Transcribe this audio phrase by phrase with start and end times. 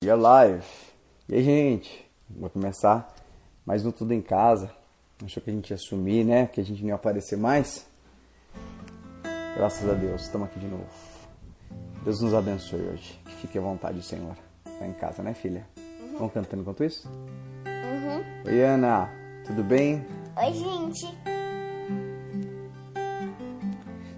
[0.00, 0.64] Dia live.
[1.28, 2.08] E aí, gente?
[2.30, 3.12] Vou começar
[3.66, 4.70] mais um Tudo em Casa.
[5.24, 6.46] Achou que a gente ia sumir, né?
[6.46, 7.84] Que a gente não ia aparecer mais.
[9.56, 10.86] Graças a Deus, estamos aqui de novo.
[12.04, 13.20] Deus nos abençoe hoje.
[13.24, 14.36] Que fique à vontade, Senhor.
[14.62, 15.66] Tá em casa, né, filha?
[15.76, 16.12] Uhum.
[16.16, 17.08] Vamos cantando enquanto isso?
[17.08, 18.24] Uhum.
[18.46, 19.10] Oi, Ana.
[19.44, 20.06] Tudo bem?
[20.36, 21.18] Oi, gente.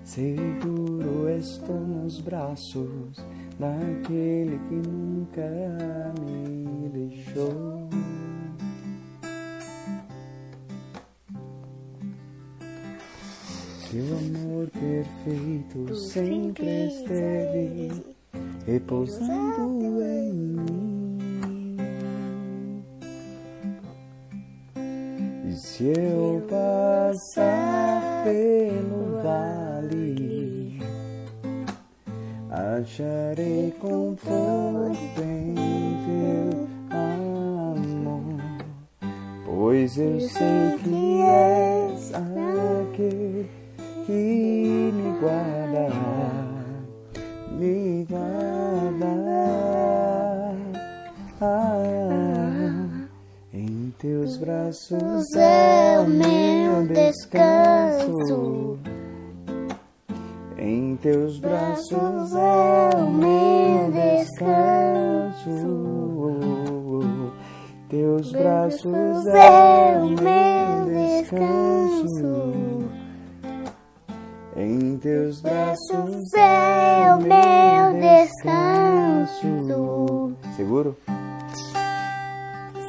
[0.05, 3.17] Seguro estou nos braços
[3.61, 5.46] daquele que nunca
[6.18, 7.88] me deixou.
[13.91, 17.91] Teu amor perfeito sempre esteve
[18.66, 21.77] repousando em mim.
[25.48, 29.70] E se eu passar pelo vale,
[32.60, 35.55] acharei conforto em
[36.05, 38.37] teu amor,
[39.45, 43.48] pois eu sei que és aquele
[44.07, 45.88] que me guarda,
[47.52, 49.07] me guarda.
[51.40, 53.07] Ah,
[53.54, 58.79] em teus braços é o meu descanso.
[60.63, 64.61] Em teus braços é o meu descanso.
[67.89, 72.61] Teus braços é o meu descanso.
[74.55, 79.56] Em teus braços é o meu descanso.
[80.56, 80.94] Seguro?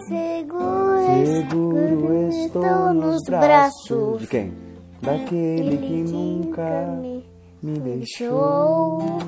[0.10, 4.54] Seguro, Seguro estou nos braços de quem?
[5.02, 7.31] Daquele que nunca me
[7.62, 9.20] me deixou.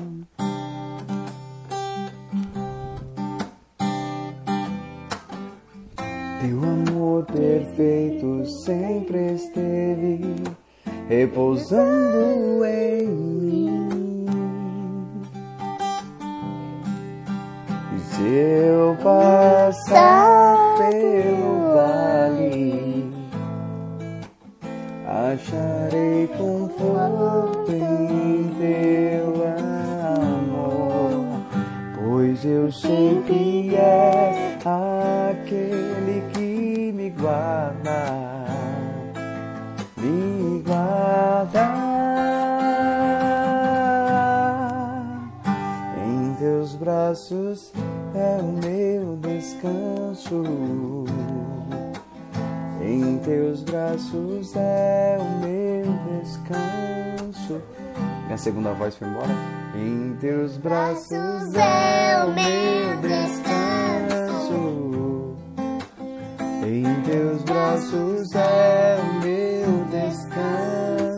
[6.40, 10.20] Teu amor perfeito sempre esteve
[11.08, 14.26] repousando em mim.
[17.94, 20.03] E se eu passar
[52.82, 57.62] em teus braços é o meu descanso
[58.26, 59.34] minha segunda voz foi embora
[59.76, 63.64] em teus braços é o meu descanso
[66.66, 71.14] em teus braços é o meu descanso.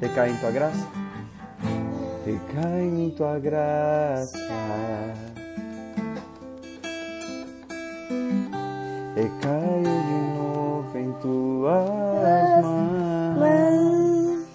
[0.00, 0.88] Recai em tua graça?
[2.26, 5.29] Recai em tua graça.
[11.20, 12.64] Tuas
[13.36, 14.46] mãos.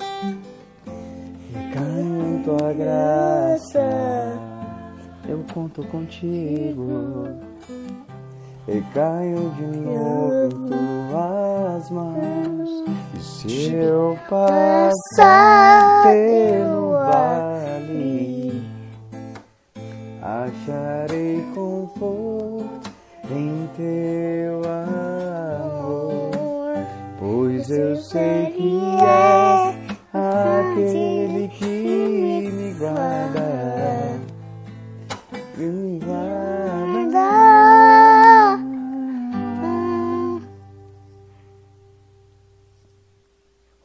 [1.54, 4.40] Recaio em tua graça.
[5.28, 7.28] Eu conto contigo.
[8.68, 12.70] Recaio de novo em tuas mãos.
[13.14, 18.64] E se eu passar pelo vale,
[20.22, 22.92] acharei conforto
[23.30, 24.45] em teu
[28.16, 29.76] sei que és
[30.14, 34.22] aquele que me guarda.
[35.58, 37.28] Me guarda.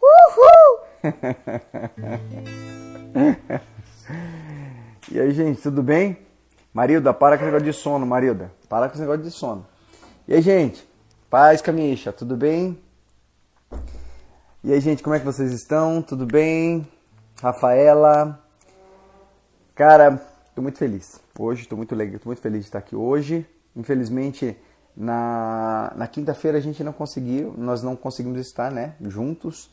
[0.00, 0.70] Uhul!
[5.12, 6.18] E aí, gente, tudo bem?
[6.72, 8.52] Marilda, para com esse negócio de sono, Marilda.
[8.68, 9.66] Para com esse negócio de sono.
[10.28, 10.88] E aí, gente?
[11.28, 12.78] Paz, Camicha, tudo bem?
[14.62, 16.02] E aí, gente, como é que vocês estão?
[16.02, 16.86] Tudo bem?
[17.40, 18.38] Rafaela?
[19.74, 20.20] Cara,
[20.54, 21.18] tô muito feliz.
[21.38, 23.46] Hoje, tô muito tô muito feliz de estar aqui hoje.
[23.74, 24.54] Infelizmente,
[24.94, 29.70] na, na quinta-feira a gente não conseguiu, nós não conseguimos estar, né, juntos.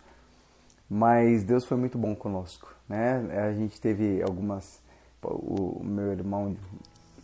[0.89, 3.17] Mas Deus foi muito bom conosco, né?
[3.45, 4.79] A gente teve algumas
[5.21, 6.55] o meu irmão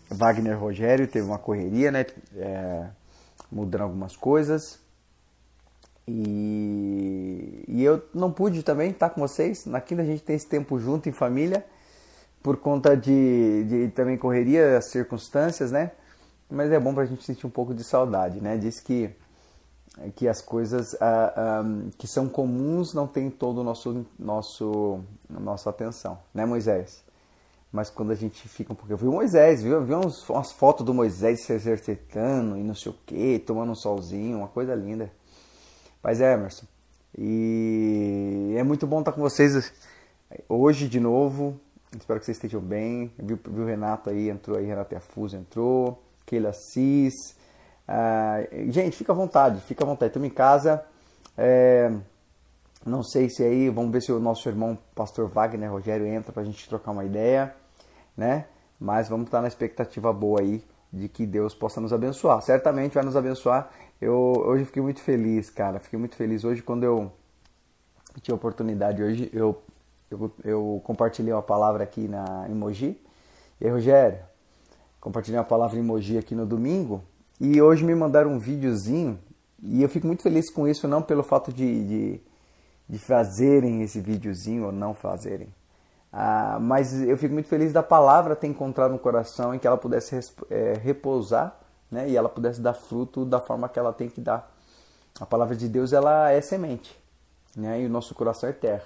[0.09, 2.05] Wagner Rogério teve uma correria, né?
[2.35, 2.87] É,
[3.49, 4.82] mudando algumas coisas.
[6.07, 9.65] E, e eu não pude também estar com vocês.
[9.65, 11.65] Na quinta a gente tem esse tempo junto em família
[12.41, 15.91] por conta de, de também correria, as circunstâncias, né?
[16.51, 18.57] Mas é bom para a gente sentir um pouco de saudade, né?
[18.57, 19.09] Diz que
[20.15, 21.63] que as coisas ah, ah,
[21.99, 27.03] que são comuns não têm todo o nosso nosso nossa atenção, né, Moisés?
[27.71, 29.73] Mas quando a gente fica um pouco, eu vi o Moisés, viu?
[29.73, 33.75] Eu vi umas fotos do Moisés se exercitando e não sei o que, tomando um
[33.75, 35.11] solzinho, uma coisa linda.
[36.05, 36.65] É, Emerson.
[37.17, 39.71] E é muito bom estar com vocês
[40.49, 41.57] hoje de novo.
[41.97, 43.13] Espero que vocês estejam bem.
[43.17, 47.13] Viu, viu o Renato aí, entrou aí, Renato Afuso entrou, Keila Assis.
[47.87, 50.09] Ah, gente, fica à vontade, fica à vontade.
[50.09, 50.83] Estamos em casa.
[51.37, 51.89] É,
[52.85, 56.41] não sei se aí, vamos ver se o nosso irmão pastor Wagner Rogério entra para
[56.41, 57.55] a gente trocar uma ideia,
[58.17, 58.45] né?
[58.77, 60.61] Mas vamos estar na expectativa boa aí
[60.91, 62.41] de que Deus possa nos abençoar.
[62.41, 63.71] Certamente vai nos abençoar.
[64.03, 65.79] Eu hoje fiquei muito feliz, cara.
[65.79, 67.09] Fiquei muito feliz hoje quando eu
[68.21, 69.01] tive a oportunidade.
[69.01, 69.63] Hoje eu,
[70.11, 72.99] eu, eu compartilhei uma palavra aqui na Emoji.
[73.61, 74.19] E aí, Rogério,
[74.99, 77.01] compartilhei uma palavra em Emoji aqui no domingo.
[77.39, 79.17] E hoje me mandaram um videozinho.
[79.61, 82.21] E eu fico muito feliz com isso, não pelo fato de, de,
[82.89, 85.47] de fazerem esse videozinho ou não fazerem
[86.15, 89.77] ah, mas eu fico muito feliz da palavra ter encontrado um coração em que ela
[89.77, 91.59] pudesse é, repousar
[91.93, 94.51] né, e ela pudesse dar fruto da forma que ela tem que dar.
[95.19, 96.97] A palavra de Deus ela é semente
[97.55, 98.83] né, e o nosso coração é terra.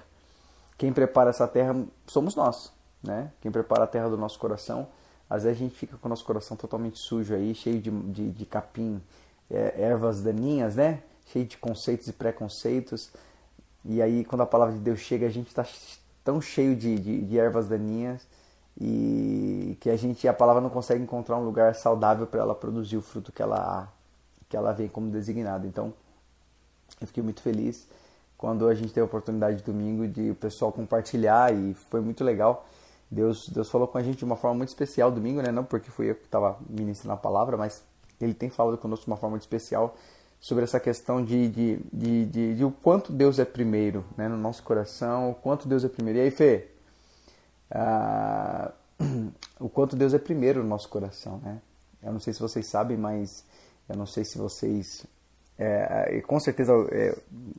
[0.78, 1.76] Quem prepara essa terra
[2.06, 2.72] somos nós.
[3.02, 3.32] Né?
[3.42, 4.88] Quem prepara a terra do nosso coração,
[5.30, 8.32] às vezes a gente fica com o nosso coração totalmente sujo aí, cheio de, de,
[8.32, 9.02] de capim,
[9.50, 11.02] é, ervas daninhas, né?
[11.28, 13.10] cheio de conceitos e preconceitos.
[13.86, 15.66] E aí, quando a palavra de Deus chega, a gente está
[16.24, 18.28] tão cheio de, de, de, ervas daninhas
[18.80, 22.98] e que a gente a palavra não consegue encontrar um lugar saudável para ela produzir
[22.98, 23.92] o fruto que ela
[24.48, 25.68] que ela vem como designada.
[25.68, 25.94] Então,
[27.02, 27.88] eu fiquei muito feliz
[28.38, 32.24] quando a gente teve a oportunidade de domingo de o pessoal compartilhar e foi muito
[32.24, 32.66] legal.
[33.10, 35.52] Deus Deus falou com a gente de uma forma muito especial domingo, né?
[35.52, 37.84] Não porque fui eu que estava ministrando a palavra, mas
[38.22, 39.96] ele tem falado conosco de uma forma muito especial
[40.40, 44.38] sobre essa questão de, de, de, de, de o quanto Deus é primeiro né, no
[44.38, 46.20] nosso coração, o quanto Deus é primeiro.
[46.20, 46.70] E aí, Fê,
[47.72, 48.72] ah,
[49.60, 51.40] o quanto Deus é primeiro no nosso coração.
[51.44, 51.62] Né?
[52.04, 53.44] Eu não sei se vocês sabem, mas
[53.88, 55.06] eu não sei se vocês.
[55.60, 57.18] É, com certeza, é,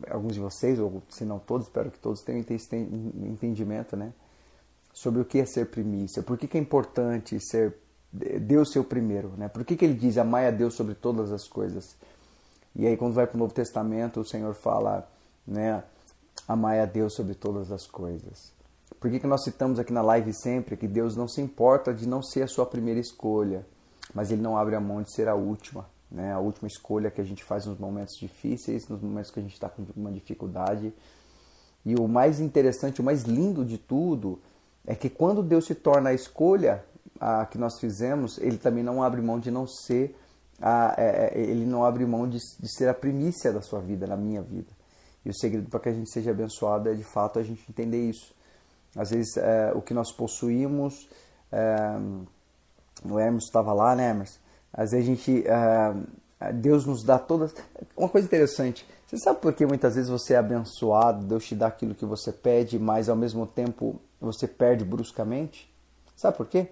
[0.08, 4.12] alguns de vocês, ou se não todos, espero que todos tenham entendimento né,
[4.92, 7.76] sobre o que é ser primícia, por que, que é importante ser
[8.12, 9.48] Deus ser o primeiro, né?
[9.48, 11.96] por que, que ele diz amai a Deus sobre todas as coisas.
[12.74, 15.06] E aí quando vai para o Novo Testamento, o Senhor fala,
[15.46, 15.82] né,
[16.46, 18.52] amai a Deus sobre todas as coisas.
[19.00, 22.06] Por que, que nós citamos aqui na live sempre que Deus não se importa de
[22.06, 23.64] não ser a sua primeira escolha,
[24.12, 26.32] mas Ele não abre a mão de ser a última, né?
[26.32, 29.52] a última escolha que a gente faz nos momentos difíceis, nos momentos que a gente
[29.52, 30.92] está com uma dificuldade.
[31.84, 34.40] E o mais interessante, o mais lindo de tudo,
[34.86, 36.84] é que quando Deus se torna a escolha
[37.20, 40.16] a, que nós fizemos, Ele também não abre mão de não ser
[40.60, 44.06] a, é, é, ele não abre mão de, de ser a primícia da sua vida,
[44.06, 44.70] na minha vida.
[45.24, 48.08] E o segredo para que a gente seja abençoado é de fato a gente entender
[48.08, 48.34] isso.
[48.96, 51.08] Às vezes é, o que nós possuímos,
[51.52, 51.76] é,
[53.04, 54.38] o Hermes estava lá, né, Hermes?
[54.72, 57.54] Às vezes a gente, é, Deus nos dá todas.
[57.96, 61.68] Uma coisa interessante, você sabe por que muitas vezes você é abençoado, Deus te dá
[61.68, 65.72] aquilo que você pede, mas ao mesmo tempo você perde bruscamente?
[66.14, 66.68] Sabe por quê?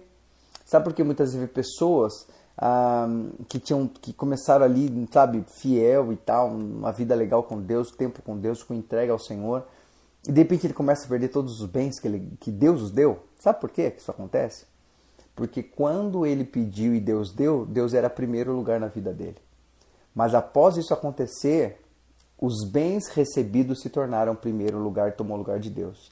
[0.63, 2.27] Sabe por que muitas vezes pessoas
[2.57, 3.07] ah,
[3.47, 8.21] que tinham que começaram ali, sabe, fiel e tal, uma vida legal com Deus, tempo
[8.21, 9.65] com Deus, com entrega ao Senhor,
[10.27, 12.91] e de repente ele começa a perder todos os bens que, ele, que Deus os
[12.91, 13.23] deu.
[13.39, 14.65] Sabe por quê que isso acontece?
[15.35, 19.37] Porque quando ele pediu e Deus deu, Deus era primeiro lugar na vida dele.
[20.15, 21.79] Mas após isso acontecer,
[22.39, 26.11] os bens recebidos se tornaram primeiro lugar, tomou lugar de Deus.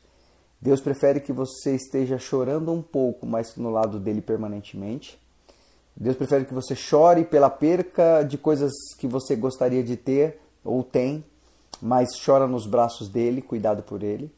[0.62, 5.20] Deus prefere que você esteja chorando um pouco, mas no lado dele permanentemente,
[5.96, 10.84] Deus prefere que você chore pela perca de coisas que você gostaria de ter ou
[10.84, 11.24] tem,
[11.82, 14.32] mas chora nos braços dele, cuidado por ele,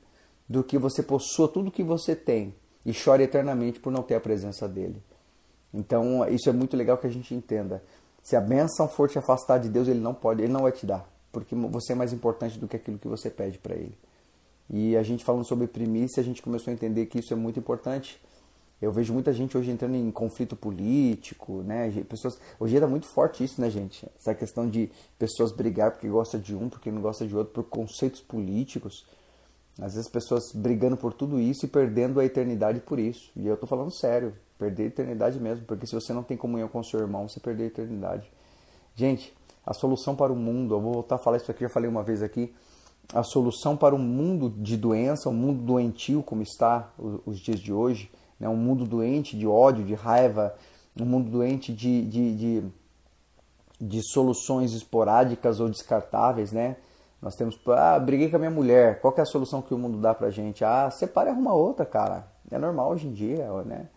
[0.47, 2.53] do que você possua tudo que você tem
[2.85, 5.01] e chore eternamente por não ter a presença dele.
[5.73, 7.83] Então, isso é muito legal que a gente entenda.
[8.23, 10.85] Se a bênção for te afastar de Deus, ele não pode, ele não vai te
[10.85, 13.97] dar, porque você é mais importante do que aquilo que você pede para ele.
[14.69, 17.59] E a gente falando sobre primícia, a gente começou a entender que isso é muito
[17.59, 18.19] importante
[18.81, 21.91] eu vejo muita gente hoje entrando em conflito político, né?
[22.07, 24.07] Pessoas, hoje está muito forte isso, né, gente?
[24.15, 27.63] Essa questão de pessoas brigar porque gosta de um, porque não gosta de outro, por
[27.63, 29.05] conceitos políticos.
[29.81, 33.31] Às vezes pessoas brigando por tudo isso e perdendo a eternidade por isso.
[33.35, 36.67] E eu estou falando sério, perder a eternidade mesmo, porque se você não tem comunhão
[36.67, 38.31] com seu irmão, você perdeu a eternidade.
[38.95, 39.33] Gente,
[39.65, 42.03] a solução para o mundo, eu vou voltar a falar isso aqui, já falei uma
[42.03, 42.53] vez aqui,
[43.13, 46.91] a solução para o mundo de doença, o mundo doentio como está
[47.25, 48.47] os dias de hoje, né?
[48.47, 50.55] um mundo doente de ódio, de raiva,
[50.99, 52.63] um mundo doente de, de, de,
[53.79, 56.77] de soluções esporádicas ou descartáveis, né?
[57.21, 59.97] Nós temos, ah, briguei com a minha mulher, qual é a solução que o mundo
[59.97, 60.63] dá pra gente?
[60.63, 62.27] Ah, separe e arruma outra, cara.
[62.49, 63.87] É normal hoje em dia, né?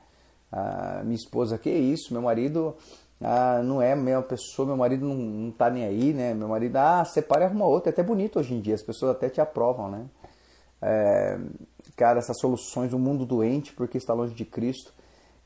[0.50, 2.12] Ah, minha esposa, que isso?
[2.12, 2.74] Meu marido
[3.22, 6.32] ah, não é a mesma pessoa, meu marido não, não tá nem aí, né?
[6.32, 7.90] Meu marido, ah, separe e arruma outra.
[7.90, 10.06] É até bonito hoje em dia, as pessoas até te aprovam, né?
[10.82, 11.38] É,
[11.96, 14.92] cara, essas soluções do mundo doente porque está longe de Cristo.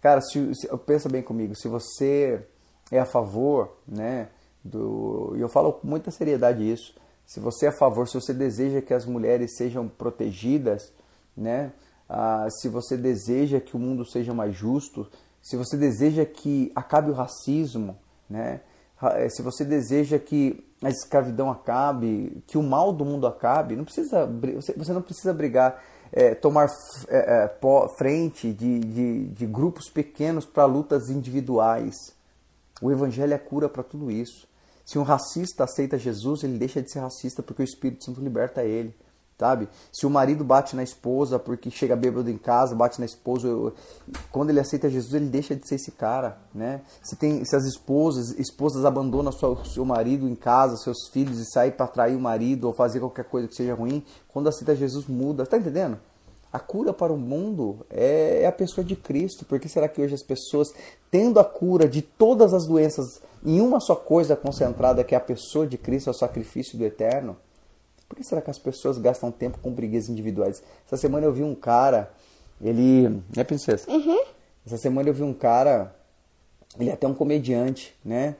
[0.00, 2.46] Cara, se, se, pensa bem comigo, se você
[2.90, 4.28] é a favor, né,
[4.62, 6.94] do, e eu falo com muita seriedade isso,
[7.26, 10.92] se você é a favor, se você deseja que as mulheres sejam protegidas,
[11.36, 11.72] né,
[12.08, 15.08] ah, se você deseja que o mundo seja mais justo,
[15.42, 17.96] se você deseja que acabe o racismo,
[18.28, 18.60] né,
[19.30, 24.28] se você deseja que a escravidão acabe, que o mal do mundo acabe, não precisa,
[24.76, 25.82] você não precisa brigar
[26.12, 26.68] é, tomar
[27.08, 27.50] é,
[27.98, 31.94] frente de, de, de grupos pequenos para lutas individuais.
[32.80, 34.46] O Evangelho é cura para tudo isso.
[34.84, 38.62] Se um racista aceita Jesus, ele deixa de ser racista porque o Espírito Santo liberta
[38.62, 38.94] ele
[39.38, 39.68] sabe?
[39.92, 43.48] Se o marido bate na esposa porque chega bêbado em casa, bate na esposa,
[44.30, 46.82] quando ele aceita Jesus, ele deixa de ser esse cara, né?
[47.02, 51.44] Se tem, se as esposas, esposas abandonam seu, seu marido em casa, seus filhos e
[51.44, 55.06] saem para trair o marido ou fazer qualquer coisa que seja ruim, quando aceita Jesus
[55.06, 55.98] muda, tá entendendo?
[56.52, 59.44] A cura para o mundo é, é a pessoa de Cristo.
[59.44, 60.72] Por que será que hoje as pessoas,
[61.10, 65.20] tendo a cura de todas as doenças em uma só coisa concentrada, que é a
[65.20, 67.36] pessoa de Cristo, é o sacrifício do eterno,
[68.08, 70.62] por que será que as pessoas gastam tempo com briguinhas individuais?
[70.86, 72.12] Essa semana eu vi um cara,
[72.60, 73.22] ele.
[73.36, 73.90] É princesa?
[73.90, 74.22] Uhum.
[74.66, 75.94] Essa semana eu vi um cara,
[76.78, 78.36] ele é até um comediante, né?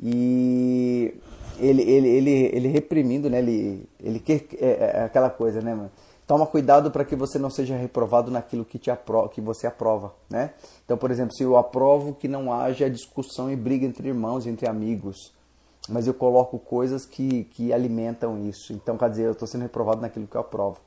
[0.00, 1.14] E
[1.58, 3.38] ele, ele, ele, ele reprimindo, né?
[3.38, 4.44] Ele, ele quer.
[4.60, 5.90] É, é aquela coisa, né, mano?
[6.26, 10.14] Toma cuidado para que você não seja reprovado naquilo que, te apro que você aprova,
[10.28, 10.50] né?
[10.84, 14.68] Então, por exemplo, se eu aprovo que não haja discussão e briga entre irmãos, entre
[14.68, 15.32] amigos,
[15.88, 18.72] mas eu coloco coisas que, que alimentam isso.
[18.72, 20.78] Então, quer dizer, eu estou sendo reprovado naquilo que eu aprovo.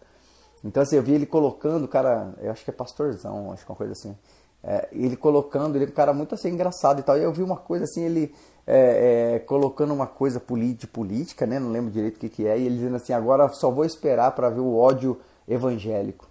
[0.63, 3.73] Então, assim, eu vi ele colocando, cara, eu acho que é pastorzão, acho que é
[3.73, 4.15] uma coisa assim.
[4.63, 7.17] É, ele colocando, ele é um cara muito assim, engraçado e tal.
[7.17, 8.33] E eu vi uma coisa assim, ele
[8.65, 10.41] é, é, colocando uma coisa
[10.77, 11.59] de política, né?
[11.59, 14.31] Não lembro direito o que, que é, e ele dizendo assim: agora só vou esperar
[14.33, 16.29] para ver o ódio evangélico.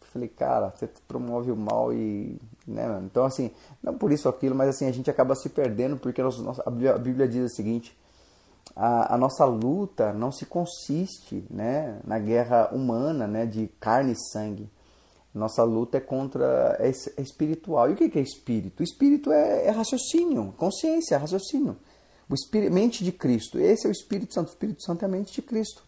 [0.00, 2.40] Falei, cara, você promove o mal e.
[2.66, 3.06] Né, mano?
[3.06, 3.50] Então, assim,
[3.82, 7.52] não por isso aquilo, mas assim, a gente acaba se perdendo porque a, Bíblia, diz
[7.52, 7.96] o seguinte:
[8.74, 14.32] a, a, nossa luta não se consiste né, na guerra humana, né, de carne e
[14.32, 14.70] sangue.
[15.34, 16.76] Nossa luta é contra.
[16.80, 17.90] é, é espiritual.
[17.90, 18.80] E o que é espírito?
[18.80, 21.76] O espírito é, é raciocínio, consciência, raciocínio.
[22.30, 23.58] O espírito, mente de Cristo.
[23.58, 24.48] Esse é o Espírito Santo.
[24.48, 25.82] O Espírito Santo é a mente de Cristo.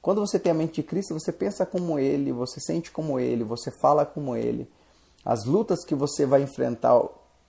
[0.00, 3.44] Quando você tem a mente de Cristo, você pensa como Ele, você sente como Ele,
[3.44, 4.68] você fala como Ele.
[5.24, 7.00] As lutas que você vai enfrentar,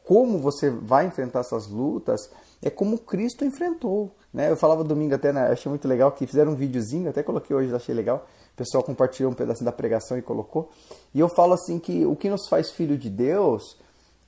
[0.04, 2.30] como você vai enfrentar essas lutas,
[2.62, 4.16] é como Cristo enfrentou.
[4.34, 4.50] Né?
[4.50, 5.48] Eu falava domingo até, né?
[5.48, 8.28] achei muito legal que fizeram um videozinho, até coloquei hoje, achei legal.
[8.54, 10.70] O pessoal compartilhou um pedacinho da pregação e colocou.
[11.14, 13.78] E eu falo assim que o que nos faz filho de Deus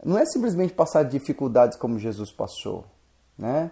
[0.03, 2.85] não é simplesmente passar dificuldades como Jesus passou,
[3.37, 3.71] né?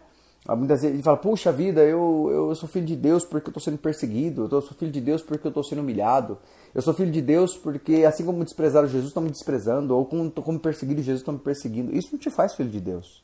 [0.49, 3.63] Muitas vezes ele fala, puxa vida, eu, eu sou filho de Deus porque eu estou
[3.63, 6.37] sendo perseguido, eu sou filho de Deus porque eu estou sendo humilhado,
[6.75, 10.29] eu sou filho de Deus porque assim como desprezaram Jesus, estão me desprezando, ou como,
[10.29, 11.95] como perseguiram Jesus, estão me perseguindo.
[11.95, 13.23] Isso não te faz filho de Deus.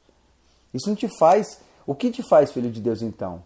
[0.74, 1.60] Isso não te faz.
[1.86, 3.44] O que te faz filho de Deus então?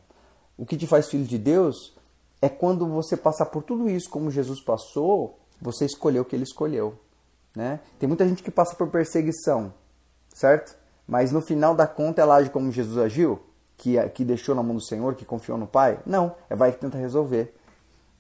[0.56, 1.96] O que te faz filho de Deus
[2.44, 6.44] é quando você passar por tudo isso como Jesus passou, você escolheu o que ele
[6.44, 6.94] escolheu.
[7.56, 7.80] Né?
[7.98, 9.74] Tem muita gente que passa por perseguição,
[10.32, 10.76] certo?
[11.08, 13.42] Mas no final da conta ela age como Jesus agiu
[13.78, 16.00] que, que deixou na mão do Senhor, que confiou no Pai?
[16.06, 17.56] Não, é vai que tenta resolver.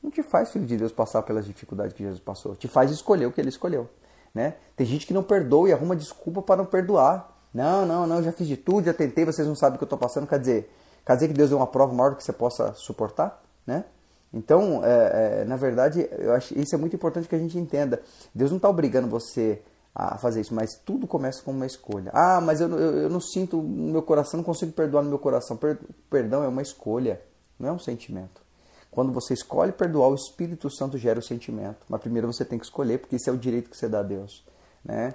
[0.01, 2.55] Não te faz, filho de Deus, passar pelas dificuldades que Jesus passou.
[2.55, 3.89] Te faz escolher o que ele escolheu.
[4.33, 4.55] Né?
[4.75, 7.31] Tem gente que não perdoa e arruma desculpa para não perdoar.
[7.53, 9.85] Não, não, não, já fiz de tudo, já tentei, vocês não sabem o que eu
[9.85, 10.27] estou passando.
[10.27, 10.73] Quer dizer,
[11.05, 13.41] quer dizer que Deus deu uma prova maior do que você possa suportar?
[13.65, 13.85] Né?
[14.33, 18.01] Então, é, é, na verdade, eu acho isso é muito importante que a gente entenda.
[18.33, 19.61] Deus não está obrigando você
[19.95, 22.11] a fazer isso, mas tudo começa com uma escolha.
[22.13, 25.19] Ah, mas eu, eu, eu não sinto no meu coração, não consigo perdoar no meu
[25.19, 25.55] coração.
[25.55, 27.21] Per, perdão é uma escolha,
[27.59, 28.41] não é um sentimento.
[28.89, 31.85] Quando você escolhe perdoar, o Espírito Santo gera o sentimento.
[31.87, 34.03] Mas primeiro você tem que escolher, porque isso é o direito que você dá a
[34.03, 34.43] Deus.
[34.83, 35.13] Né?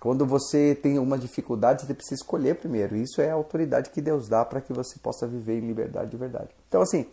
[0.00, 2.96] Quando você tem uma dificuldade, você precisa escolher primeiro.
[2.96, 6.16] Isso é a autoridade que Deus dá para que você possa viver em liberdade de
[6.16, 6.48] verdade.
[6.68, 7.06] Então, assim,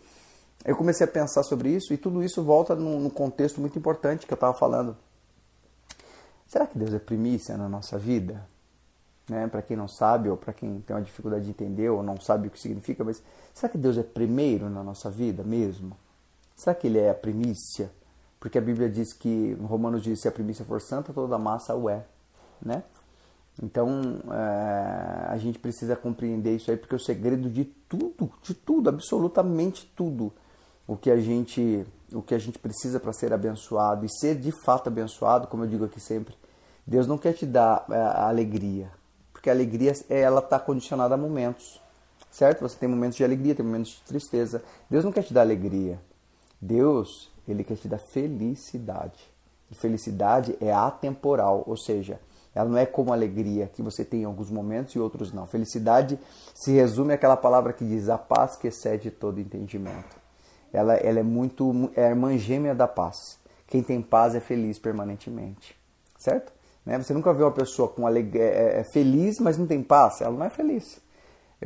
[0.64, 4.32] eu comecei a pensar sobre isso e tudo isso volta num contexto muito importante que
[4.32, 4.96] eu estava falando
[6.48, 8.44] Será que Deus é primícia na nossa vida?
[9.28, 9.46] Né?
[9.46, 12.48] Para quem não sabe, ou para quem tem uma dificuldade de entender, ou não sabe
[12.48, 15.94] o que significa, mas será que Deus é primeiro na nossa vida mesmo?
[16.56, 17.90] Será que Ele é a primícia?
[18.40, 21.74] Porque a Bíblia diz que, Romanos diz, se a primícia for santa, toda a massa
[21.74, 22.04] o é.
[22.62, 22.82] né?
[23.62, 28.88] Então é, a gente precisa compreender isso aí, porque o segredo de tudo, de tudo,
[28.88, 30.32] absolutamente tudo,
[30.88, 34.50] o que a gente, o que a gente precisa para ser abençoado e ser de
[34.50, 36.34] fato abençoado, como eu digo aqui sempre,
[36.86, 38.90] Deus não quer te dar é, a alegria,
[39.30, 41.78] porque a alegria ela está condicionada a momentos,
[42.30, 42.60] certo?
[42.62, 44.62] Você tem momentos de alegria, tem momentos de tristeza.
[44.88, 46.00] Deus não quer te dar alegria.
[46.58, 49.30] Deus, ele quer te dar felicidade.
[49.70, 52.18] E felicidade é atemporal, ou seja,
[52.54, 55.46] ela não é como alegria que você tem em alguns momentos e outros não.
[55.46, 56.18] Felicidade
[56.54, 60.27] se resume àquela palavra que diz a paz que excede todo entendimento.
[60.72, 63.38] Ela, ela é muito é a irmã gêmea da paz.
[63.66, 65.78] Quem tem paz é feliz permanentemente,
[66.18, 66.52] certo?
[66.84, 66.98] Né?
[66.98, 70.20] Você nunca vê uma pessoa com alegria, é, é feliz, mas não tem paz.
[70.20, 71.00] Ela não é feliz.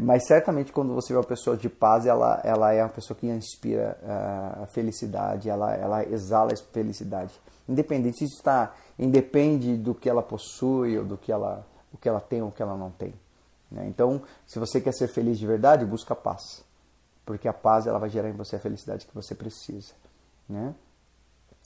[0.01, 3.27] Mas certamente quando você vê uma pessoa de paz, ela, ela é uma pessoa que
[3.27, 7.33] inspira uh, a felicidade, ela, ela exala a felicidade.
[7.69, 12.21] Independente se está, independe do que ela possui ou do que ela, o que ela
[12.21, 13.13] tem ou o que ela não tem.
[13.71, 13.87] Né?
[13.87, 16.65] Então, se você quer ser feliz de verdade, busca paz,
[17.25, 19.93] porque a paz ela vai gerar em você a felicidade que você precisa,
[20.49, 20.75] né?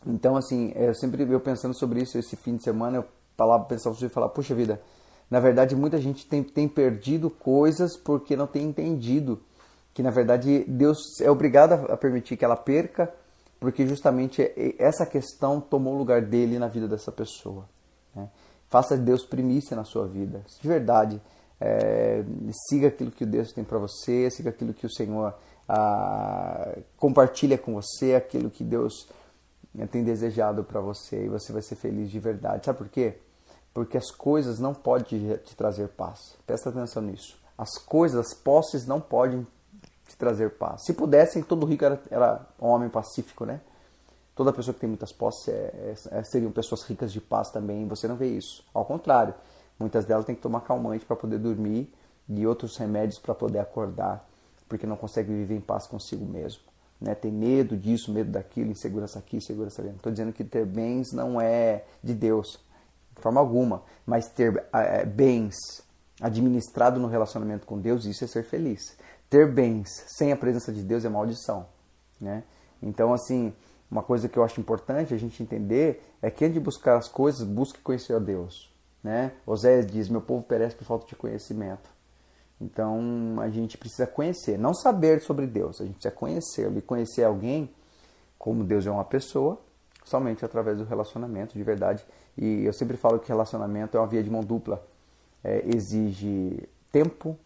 [0.06, 3.04] Então, assim, eu sempre eu pensando sobre isso esse fim de semana, eu
[3.36, 4.80] falava, pensava sobre falar, puxa vida,
[5.30, 9.40] na verdade, muita gente tem, tem perdido coisas porque não tem entendido
[9.92, 13.12] que, na verdade, Deus é obrigado a permitir que ela perca,
[13.58, 17.66] porque justamente essa questão tomou o lugar dele na vida dessa pessoa.
[18.14, 18.28] Né?
[18.68, 20.44] Faça Deus primícia na sua vida.
[20.60, 21.20] De verdade,
[21.60, 22.24] é,
[22.68, 25.34] siga aquilo que Deus tem para você, siga aquilo que o Senhor
[25.68, 29.08] ah, compartilha com você, aquilo que Deus
[29.74, 32.64] né, tem desejado para você e você vai ser feliz de verdade.
[32.64, 33.16] Sabe por quê?
[33.76, 36.34] porque as coisas não podem te trazer paz.
[36.46, 37.36] Presta atenção nisso.
[37.58, 39.46] As coisas, as posses não podem
[40.08, 40.86] te trazer paz.
[40.86, 43.60] Se pudessem, todo rico era, era um homem pacífico, né?
[44.34, 47.86] Toda pessoa que tem muitas posses é, é, é seriam pessoas ricas de paz também.
[47.86, 48.64] Você não vê isso.
[48.72, 49.34] Ao contrário,
[49.78, 51.92] muitas delas têm que tomar calmante para poder dormir
[52.28, 54.28] e outros remédios para poder acordar,
[54.68, 56.62] porque não conseguem viver em paz consigo mesmo.
[57.00, 57.14] Né?
[57.14, 59.90] Tem medo disso, medo daquilo, insegurança aqui, insegurança ali.
[59.90, 62.58] Estou dizendo que ter bens não é de Deus
[63.14, 63.82] de forma alguma.
[64.04, 65.54] Mas ter é, bens
[66.20, 68.96] administrado no relacionamento com Deus, isso é ser feliz.
[69.28, 71.66] Ter bens sem a presença de Deus é maldição.
[72.20, 72.42] Né?
[72.82, 73.52] Então, assim,
[73.90, 77.08] uma coisa que eu acho importante a gente entender é que antes de buscar as
[77.08, 78.74] coisas, busque conhecer a Deus.
[79.06, 79.30] Né?
[79.46, 81.88] Oséias diz: Meu povo perece por falta de conhecimento.
[82.60, 87.22] Então a gente precisa conhecer, não saber sobre Deus, a gente precisa conhecê-lo e conhecer
[87.22, 87.70] alguém
[88.38, 89.60] como Deus é uma pessoa,
[90.04, 92.04] somente através do relacionamento de verdade
[92.36, 94.84] e eu sempre falo que relacionamento é uma via de mão dupla.
[95.42, 97.38] É, exige tempo,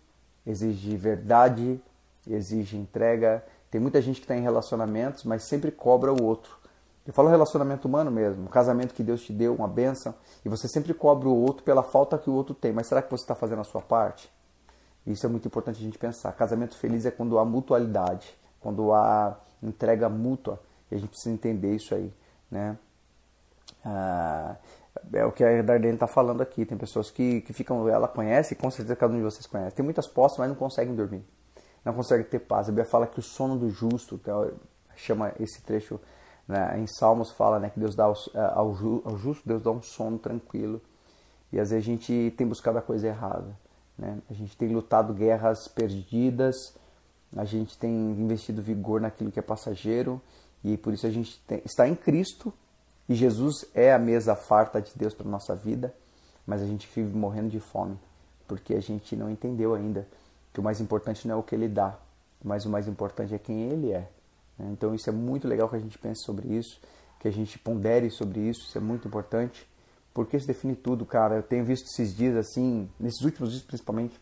[0.44, 1.80] exige verdade,
[2.26, 3.44] exige entrega.
[3.70, 6.58] Tem muita gente que está em relacionamentos, mas sempre cobra o outro.
[7.06, 10.68] Eu falo relacionamento humano mesmo, um casamento que Deus te deu, uma bênção, e você
[10.68, 12.72] sempre cobra o outro pela falta que o outro tem.
[12.72, 14.30] Mas será que você está fazendo a sua parte?
[15.06, 16.32] Isso é muito importante a gente pensar.
[16.32, 20.60] Casamento feliz é quando há mutualidade, quando há entrega mútua.
[20.90, 22.12] E a gente precisa entender isso aí,
[22.50, 22.76] né?
[23.84, 24.56] Ah,
[25.12, 26.66] é o que a Dardenne está falando aqui.
[26.66, 29.74] Tem pessoas que, que ficam, ela conhece, com certeza cada um de vocês conhece.
[29.74, 31.24] Tem muitas posses, mas não conseguem dormir.
[31.84, 32.68] Não conseguem ter paz.
[32.68, 34.52] A Bíblia fala que o sono do justo, é,
[34.96, 35.98] chama esse trecho
[36.50, 38.68] né, em Salmos, fala né, que Deus dá ao, ao,
[39.04, 40.80] ao, justo, Deus dá um sono tranquilo.
[41.52, 43.56] E às vezes a gente tem buscado a coisa errada.
[43.96, 44.18] Né?
[44.28, 46.74] A gente tem lutado guerras perdidas,
[47.36, 50.20] a gente tem investido vigor naquilo que é passageiro,
[50.64, 52.52] e por isso a gente tem, está em Cristo,
[53.08, 55.94] e Jesus é a mesa farta de Deus para nossa vida,
[56.44, 57.96] mas a gente vive morrendo de fome,
[58.48, 60.06] porque a gente não entendeu ainda
[60.52, 61.96] que o mais importante não é o que ele dá,
[62.42, 64.08] mas o mais importante é quem ele é.
[64.72, 66.80] Então isso é muito legal que a gente pense sobre isso,
[67.18, 69.68] que a gente pondere sobre isso, isso é muito importante,
[70.12, 71.36] porque isso define tudo, cara.
[71.36, 74.20] Eu tenho visto esses dias assim, nesses últimos dias principalmente,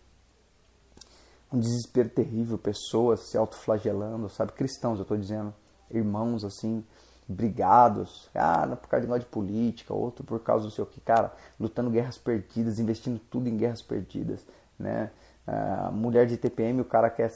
[1.52, 4.52] um desespero terrível, pessoas se autoflagelando, sabe?
[4.52, 5.54] Cristãos, eu estou dizendo,
[5.90, 6.84] irmãos assim,
[7.28, 11.32] brigados, ah, por causa de negócio de política, outro por causa do seu que, cara,
[11.60, 14.44] lutando guerras perdidas, investindo tudo em guerras perdidas,
[14.78, 15.10] né?
[15.48, 17.30] A mulher de TPM, o cara quer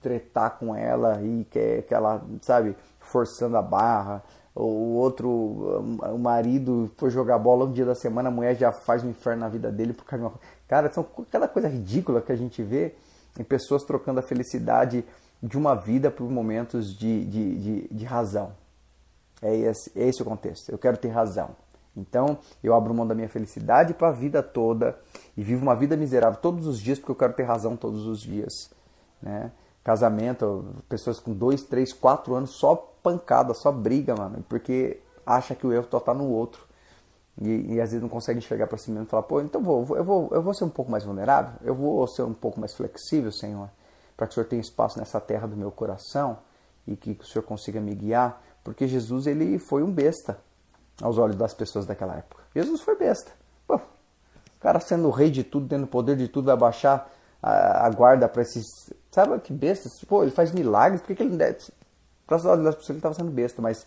[0.00, 4.22] tretar com ela e quer que ela, sabe, forçando a barra.
[4.54, 9.02] O outro, o marido foi jogar bola um dia da semana, a mulher já faz
[9.02, 12.32] um inferno na vida dele por causa de uma Cara, são cada coisa ridícula que
[12.32, 12.94] a gente vê
[13.38, 15.04] em pessoas trocando a felicidade
[15.42, 18.52] de uma vida por momentos de, de, de, de razão,
[19.42, 20.70] é esse, é esse o contexto.
[20.70, 21.54] Eu quero ter razão.
[21.96, 24.98] Então, eu abro mão da minha felicidade para a vida toda
[25.36, 28.20] e vivo uma vida miserável todos os dias porque eu quero ter razão todos os
[28.20, 28.70] dias.
[29.22, 29.52] Né?
[29.82, 35.66] Casamento, pessoas com dois, três, quatro anos só pancada, só briga, mano, porque acha que
[35.66, 36.66] o erro só tá no outro.
[37.40, 39.96] e, e, às vezes não consegue enxergar para si mesmo e falar, pô, então vou,
[39.96, 42.74] eu, vou, eu vou ser um pouco mais vulnerável, eu vou ser um pouco mais
[42.74, 43.68] flexível, Senhor,
[44.16, 46.38] para que o Senhor tenha espaço nessa terra do meu coração
[46.86, 50.38] e que o Senhor consiga me guiar, porque Jesus ele foi um besta
[51.00, 52.42] aos olhos das pessoas daquela época.
[52.54, 53.32] Jesus foi besta.
[53.66, 57.10] Pô, o cara sendo o rei de tudo, tendo poder de tudo, vai baixar
[57.42, 58.64] a, a guarda para esses.
[59.10, 59.88] Sabe que besta?
[60.06, 61.58] Pô, ele faz milagres, por que, que ele não deve.
[62.26, 63.86] Para os olhos das pessoas ele estava sendo besta, mas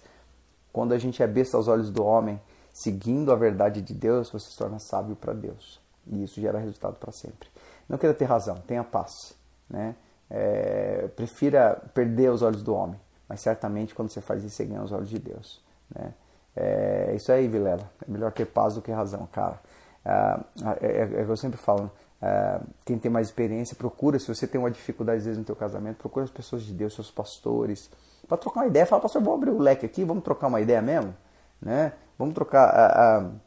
[0.72, 2.40] quando a gente é besta aos olhos do homem,
[2.72, 5.82] seguindo a verdade de Deus, você se torna sábio para Deus.
[6.06, 7.50] E isso gera resultado para sempre.
[7.90, 9.36] Não queira ter razão, tenha paz.
[9.70, 9.96] Né?
[10.30, 14.84] É, prefira perder os olhos do homem, mas certamente quando você faz isso, você ganha
[14.84, 15.62] os olhos de Deus.
[15.94, 16.14] Né?
[16.60, 17.90] É isso aí, Vilela.
[18.08, 19.60] É melhor ter paz do que razão, cara.
[20.04, 20.40] É,
[20.82, 21.92] é, é, é eu sempre falo,
[22.22, 25.56] é, quem tem mais experiência, procura, se você tem uma dificuldade às vezes no teu
[25.56, 27.90] casamento, procura as pessoas de Deus, seus pastores,
[28.28, 28.86] para trocar uma ideia.
[28.86, 31.16] Fala, pastor, vamos abrir o leque aqui, vamos trocar uma ideia mesmo?
[31.62, 31.94] Né?
[32.18, 33.40] Vamos trocar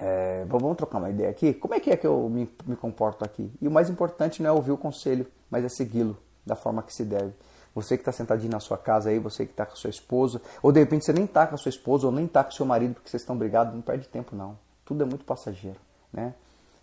[0.00, 1.52] é, vamos trocar uma ideia aqui?
[1.52, 3.52] Como é que é que eu me, me comporto aqui?
[3.60, 6.92] E o mais importante não é ouvir o conselho, mas é segui-lo da forma que
[6.92, 7.32] se deve.
[7.74, 10.40] Você que está sentadinho na sua casa aí, você que está com a sua esposa,
[10.62, 12.54] ou de repente você nem está com a sua esposa, ou nem está com o
[12.54, 14.58] seu marido porque vocês estão brigados, não perde tempo não.
[14.84, 15.78] Tudo é muito passageiro,
[16.12, 16.34] né?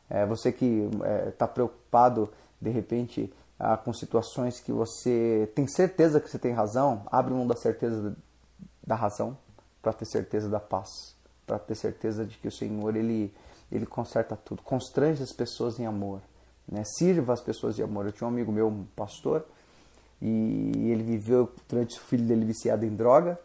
[0.09, 0.89] É, você que
[1.27, 2.29] está é, preocupado,
[2.61, 7.45] de repente, ah, com situações que você tem certeza que você tem razão, abre mão
[7.45, 8.15] da certeza
[8.85, 9.37] da razão
[9.81, 10.89] para ter certeza da paz,
[11.45, 13.33] para ter certeza de que o Senhor ele
[13.69, 16.21] ele conserta tudo, constrange as pessoas em amor,
[16.65, 16.83] né?
[16.85, 18.05] Sirva as pessoas de amor.
[18.05, 19.45] Eu tinha um amigo meu, um pastor,
[20.21, 23.39] e ele viveu durante o filho dele viciado em droga,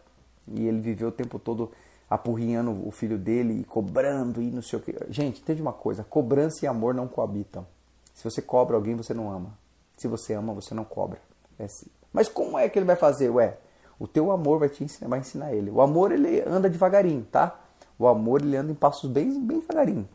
[0.49, 1.71] e ele viveu o tempo todo
[2.09, 4.95] apurrinhando o filho dele e cobrando e não sei o que.
[5.09, 7.67] Gente, entende uma coisa: cobrança e amor não coabitam.
[8.15, 9.57] Se você cobra alguém, você não ama.
[9.97, 11.21] Se você ama, você não cobra.
[11.59, 11.87] É assim.
[12.13, 13.31] Mas como é que ele vai fazer?
[13.31, 13.57] Ué,
[13.99, 15.71] o teu amor vai te ensinar, vai ensinar ele.
[15.71, 17.59] O amor ele anda devagarinho, tá?
[17.99, 20.09] O amor ele anda em passos bem, bem devagarinho,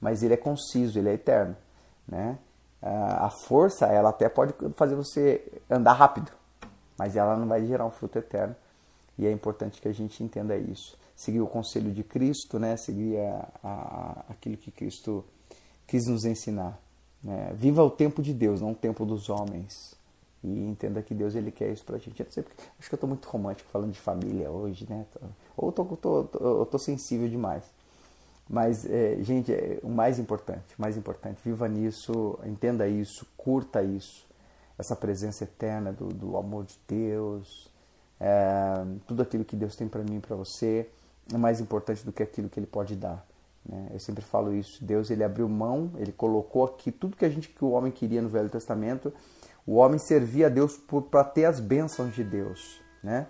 [0.00, 1.56] mas ele é conciso, ele é eterno,
[2.08, 2.38] né?
[2.86, 6.30] A força ela até pode fazer você andar rápido,
[6.98, 8.54] mas ela não vai gerar um fruto eterno.
[9.18, 10.98] E é importante que a gente entenda isso.
[11.16, 12.76] Seguir o conselho de Cristo, né?
[12.76, 15.24] Seguir a, a, aquilo que Cristo
[15.86, 16.78] quis nos ensinar.
[17.22, 17.52] Né?
[17.54, 19.94] Viva o tempo de Deus, não o tempo dos homens.
[20.42, 22.20] E entenda que Deus ele quer isso pra gente.
[22.20, 25.06] Eu porque, acho que eu tô muito romântico falando de família hoje, né?
[25.56, 27.64] Ou tô, tô, tô, eu tô sensível demais.
[28.48, 33.82] Mas, é, gente, é, o mais importante, o mais importante, viva nisso, entenda isso, curta
[33.82, 34.26] isso.
[34.78, 37.70] Essa presença eterna do, do amor de Deus,
[38.20, 40.88] é, tudo aquilo que Deus tem para mim e para você
[41.32, 43.24] é mais importante do que aquilo que Ele pode dar.
[43.66, 43.88] Né?
[43.92, 44.84] Eu sempre falo isso.
[44.84, 48.20] Deus ele abriu mão, ele colocou aqui tudo que a gente que o homem queria
[48.20, 49.12] no Velho Testamento.
[49.66, 50.78] O homem servia a Deus
[51.10, 53.26] para ter as bênçãos de Deus, né?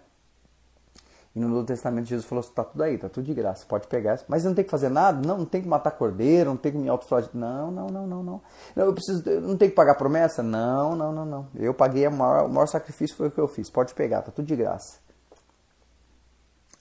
[1.35, 4.21] E no Novo Testamento Jesus falou: está tudo aí, está tudo de graça, pode pegar.
[4.29, 5.27] Mas não tem que fazer nada?
[5.27, 7.35] Não, não tem que matar cordeiro, não tem que me autoflagelar.
[7.35, 8.43] Não, não, não, não, não.
[8.77, 10.43] não eu preciso, eu não tem que pagar promessa?
[10.43, 11.49] Não, não, não, não.
[11.55, 13.69] Eu paguei maior, o maior sacrifício foi o que eu fiz.
[13.69, 14.99] Pode pegar, está tudo de graça.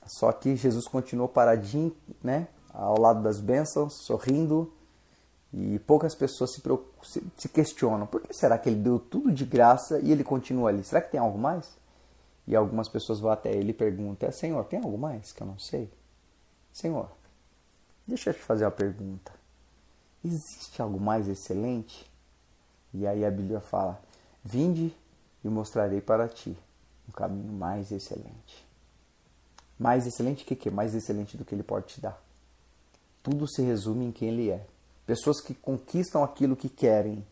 [0.06, 2.48] Só que Jesus continuou paradinho, né?
[2.74, 4.74] ao lado das bênçãos, sorrindo,
[5.54, 6.62] e poucas pessoas se,
[7.04, 10.70] se, se, questionam: por que será que ele deu tudo de graça e ele continua
[10.70, 10.84] ali?
[10.84, 11.78] Será que tem algo mais?
[12.45, 15.58] E algumas pessoas vão até ele e perguntam: Senhor, tem algo mais que eu não
[15.58, 15.89] sei?
[16.71, 17.10] Senhor,
[18.06, 19.32] deixa eu te fazer uma pergunta:
[20.23, 22.12] existe algo mais excelente?
[22.93, 24.01] E aí a Bíblia fala:
[24.43, 24.95] Vinde
[25.43, 26.58] e mostrarei para ti
[27.08, 28.65] um caminho mais excelente.
[29.79, 30.69] Mais excelente que que?
[30.69, 32.23] Mais excelente do que ele pode te dar
[33.23, 34.65] tudo se resume em quem ele é.
[35.06, 37.25] Pessoas que conquistam aquilo que querem,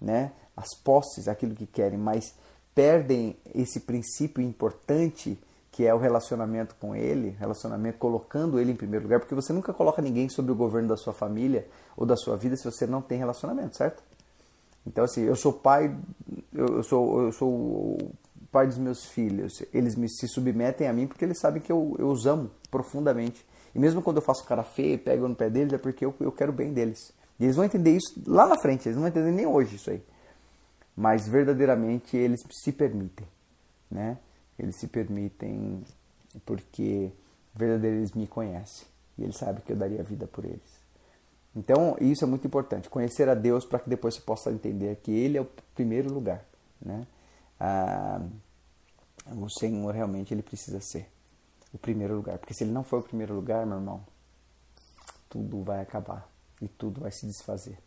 [0.00, 0.32] né?
[0.56, 2.34] As posses, aquilo que querem, mas
[2.76, 5.38] perdem esse princípio importante
[5.72, 9.72] que é o relacionamento com ele, relacionamento colocando ele em primeiro lugar, porque você nunca
[9.72, 13.02] coloca ninguém sobre o governo da sua família ou da sua vida se você não
[13.02, 14.02] tem relacionamento, certo?
[14.86, 15.94] Então assim, eu sou pai,
[16.54, 17.98] eu sou, eu sou
[18.52, 21.96] pai dos meus filhos, eles me se submetem a mim porque eles sabem que eu,
[21.98, 23.44] eu os amo profundamente.
[23.74, 26.14] E mesmo quando eu faço cara feio e pego no pé deles, é porque eu,
[26.20, 27.12] eu quero bem deles.
[27.38, 29.90] E eles vão entender isso lá na frente, eles não vão entender nem hoje isso
[29.90, 30.02] aí.
[30.96, 33.26] Mas verdadeiramente eles se permitem,
[33.90, 34.18] né?
[34.58, 35.84] Eles se permitem
[36.44, 37.10] porque
[37.54, 38.86] verdadeiramente eles me conhecem.
[39.18, 40.86] E eles sabem que eu daria a vida por eles.
[41.54, 42.88] Então, isso é muito importante.
[42.88, 46.44] Conhecer a Deus para que depois você possa entender que Ele é o primeiro lugar.
[46.80, 47.06] Né?
[47.58, 48.20] Ah,
[49.34, 51.08] o Senhor realmente ele precisa ser
[51.72, 52.38] o primeiro lugar.
[52.38, 54.04] Porque se ele não for o primeiro lugar, meu irmão,
[55.28, 56.28] tudo vai acabar
[56.60, 57.78] e tudo vai se desfazer.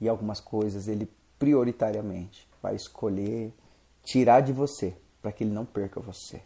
[0.00, 3.54] E algumas coisas ele prioritariamente vai escolher
[4.02, 6.42] tirar de você para que ele não perca você.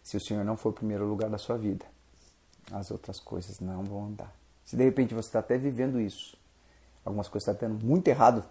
[0.00, 1.84] Se o Senhor não for o primeiro lugar da sua vida,
[2.70, 4.32] as outras coisas não vão andar.
[4.64, 6.36] Se de repente você está até vivendo isso,
[7.04, 8.44] algumas coisas estão tá tendo muito errado,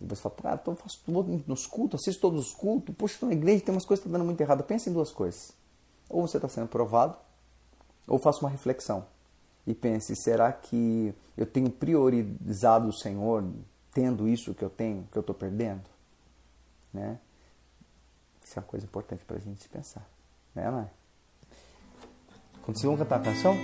[0.00, 3.28] e você fala, ah, então faço tudo nos cultos, assisto todos os cultos, poxa, estou
[3.28, 4.62] na igreja tem umas coisas que estão tá dando muito errado.
[4.62, 5.50] Pensa em duas coisas.
[6.08, 7.18] Ou você está sendo provado,
[8.06, 9.04] ou faça uma reflexão
[9.66, 13.44] e pense, será que eu tenho priorizado o Senhor
[13.98, 15.82] tendo isso que eu tenho, que eu estou perdendo?
[16.94, 17.18] Né?
[18.44, 20.08] Isso é uma coisa importante para a gente pensar.
[20.54, 20.88] Né?
[22.62, 23.56] Quando vocês vão cantar a canção,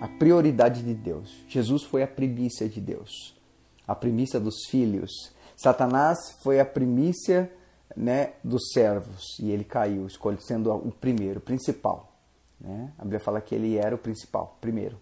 [0.00, 1.44] a prioridade de Deus.
[1.48, 3.36] Jesus foi a primícia de Deus,
[3.84, 5.10] a primícia dos filhos.
[5.56, 7.52] Satanás foi a primícia
[7.96, 10.06] né, dos servos e ele caiu,
[10.38, 12.16] sendo o primeiro, o principal.
[12.60, 12.92] Né?
[12.96, 15.00] A Bíblia fala que ele era o principal, primeiro.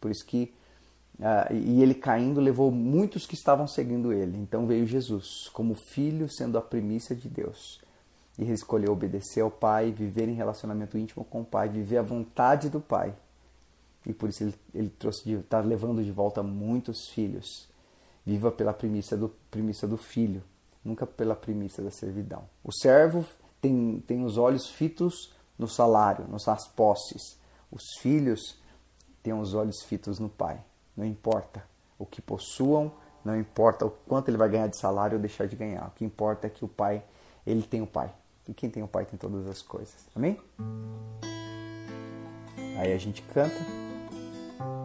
[0.00, 0.54] Por isso que
[1.18, 4.38] uh, e ele caindo levou muitos que estavam seguindo ele.
[4.38, 7.80] Então veio Jesus como filho, sendo a primícia de Deus.
[8.38, 12.02] E ele escolheu obedecer ao Pai, viver em relacionamento íntimo com o Pai, viver a
[12.02, 13.14] vontade do Pai.
[14.06, 17.68] E por isso ele, ele trouxe está levando de volta muitos filhos.
[18.26, 20.42] Viva pela primícia do, primícia do filho,
[20.84, 22.44] nunca pela primícia da servidão.
[22.62, 23.24] O servo
[23.60, 27.38] tem, tem os olhos fitos no salário, nas posses.
[27.70, 28.58] Os filhos
[29.22, 30.62] têm os olhos fitos no Pai.
[30.96, 31.64] Não importa
[31.98, 32.92] o que possuam,
[33.24, 35.86] não importa o quanto ele vai ganhar de salário ou deixar de ganhar.
[35.88, 37.02] O que importa é que o Pai,
[37.46, 38.12] ele tem o Pai.
[38.46, 39.94] E quem tem o Pai tem todas as coisas.
[40.14, 40.38] Amém?
[42.78, 43.56] Aí a gente canta.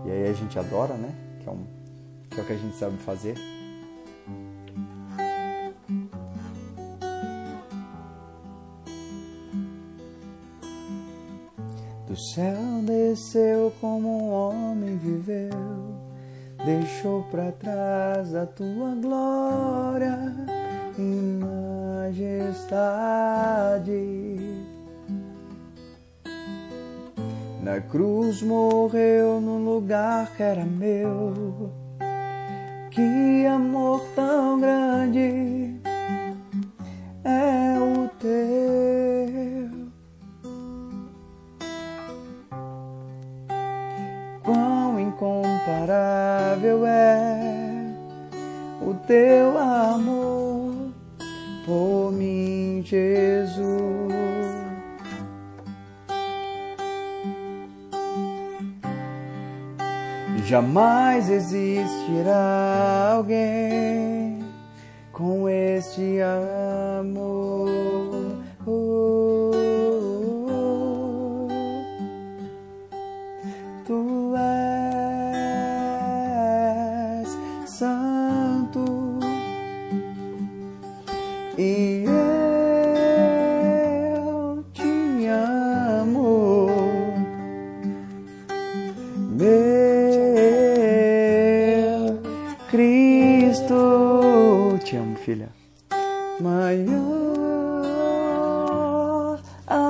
[0.05, 1.13] E aí a gente adora, né?
[1.41, 1.65] Que é, um,
[2.29, 3.35] que é o que a gente sabe fazer.
[12.07, 15.51] Do céu desceu como um homem viveu,
[16.69, 20.19] deixou para trás a tua glória
[20.97, 21.39] e
[22.05, 22.75] majestade.
[27.63, 31.71] Na cruz morreu no lugar que era meu.
[32.91, 35.79] Que amor tão grande
[37.23, 39.08] é o teu.
[45.79, 47.39] Incomparável é
[48.81, 50.73] o teu amor
[51.65, 53.79] por mim, Jesus.
[60.45, 64.39] Jamais existirá alguém
[65.13, 67.69] com este amor.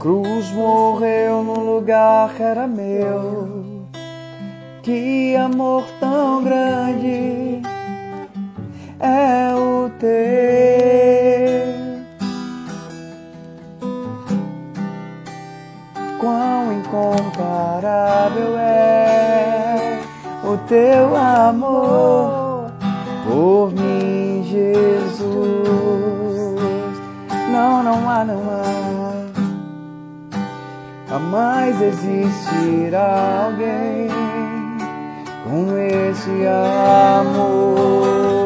[0.00, 3.86] cruz morreu no lugar que era meu.
[4.82, 7.60] Que amor tão grande
[8.98, 10.10] é o teu.
[16.18, 20.00] Quão incomparável é
[20.42, 22.72] o teu amor
[23.28, 25.28] por mim, Jesus.
[27.52, 28.69] Não, não há, não há
[31.20, 34.08] Jamais existirá alguém
[35.44, 38.39] com esse amor.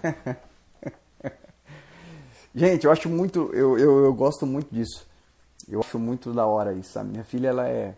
[0.00, 0.36] Faz.
[2.54, 5.06] Gente, eu acho muito, eu, eu, eu gosto muito disso.
[5.68, 7.10] Eu acho muito da hora isso, sabe?
[7.10, 7.96] Minha filha, ela é.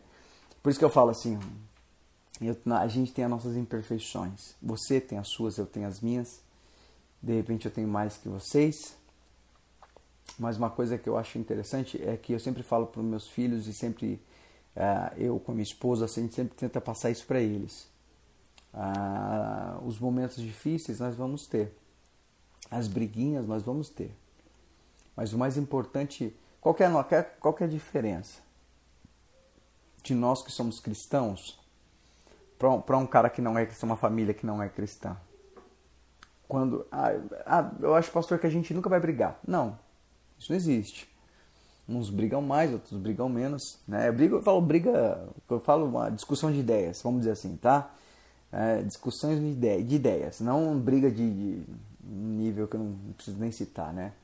[0.63, 1.39] Por isso que eu falo assim:
[2.41, 4.55] eu, a gente tem as nossas imperfeições.
[4.63, 6.41] Você tem as suas, eu tenho as minhas.
[7.23, 8.97] De repente eu tenho mais que vocês.
[10.39, 13.29] Mas uma coisa que eu acho interessante é que eu sempre falo para os meus
[13.29, 14.21] filhos e sempre
[14.77, 17.89] uh, eu com a minha esposa, a gente sempre tenta passar isso para eles.
[18.77, 21.75] Uh, os momentos difíceis nós vamos ter.
[22.71, 24.15] As briguinhas nós vamos ter.
[25.17, 28.41] Mas o mais importante, qual que é, qual que é a diferença
[30.03, 31.59] de nós que somos cristãos
[32.59, 35.17] para um cara que não é cristão, uma família que não é cristã?
[36.47, 37.13] Quando, ah,
[37.47, 39.41] ah, eu acho, pastor, que a gente nunca vai brigar.
[39.47, 39.79] Não,
[40.39, 41.09] isso não existe.
[41.89, 43.79] Uns brigam mais, outros brigam menos.
[43.89, 44.09] Né?
[44.09, 47.91] Eu, brigo, eu falo briga, eu falo uma discussão de ideias, vamos dizer assim, tá?
[48.59, 51.65] É, discussões de, ideia, de ideias, não briga de, de
[52.01, 54.15] nível que eu não preciso nem citar, né?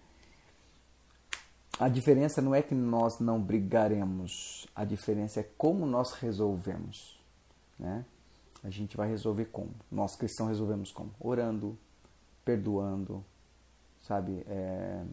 [1.79, 7.21] A diferença não é que nós não brigaremos, a diferença é como nós resolvemos,
[7.79, 8.07] né?
[8.65, 9.75] A gente vai resolver como?
[9.91, 11.11] Nós cristãos resolvemos como?
[11.21, 11.77] Orando,
[12.43, 13.23] perdoando,
[14.01, 14.45] sabe?
[14.49, 15.05] É,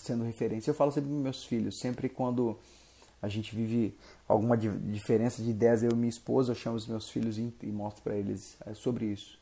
[0.00, 0.70] sendo referência.
[0.70, 2.58] Eu falo sempre para meus filhos, sempre quando
[3.24, 3.96] a gente vive
[4.28, 7.66] alguma diferença de ideias, eu e minha esposa, eu chamo os meus filhos e, e
[7.66, 9.38] mostro para eles é, sobre isso.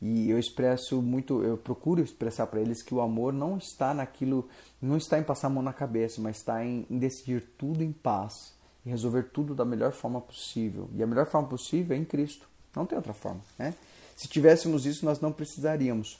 [0.00, 4.48] E eu expresso muito, eu procuro expressar para eles que o amor não está naquilo,
[4.80, 7.92] não está em passar a mão na cabeça, mas está em, em decidir tudo em
[7.92, 8.52] paz
[8.84, 10.90] e resolver tudo da melhor forma possível.
[10.92, 12.48] E a melhor forma possível é em Cristo.
[12.74, 13.74] Não tem outra forma, né?
[14.16, 16.18] Se tivéssemos isso, nós não precisaríamos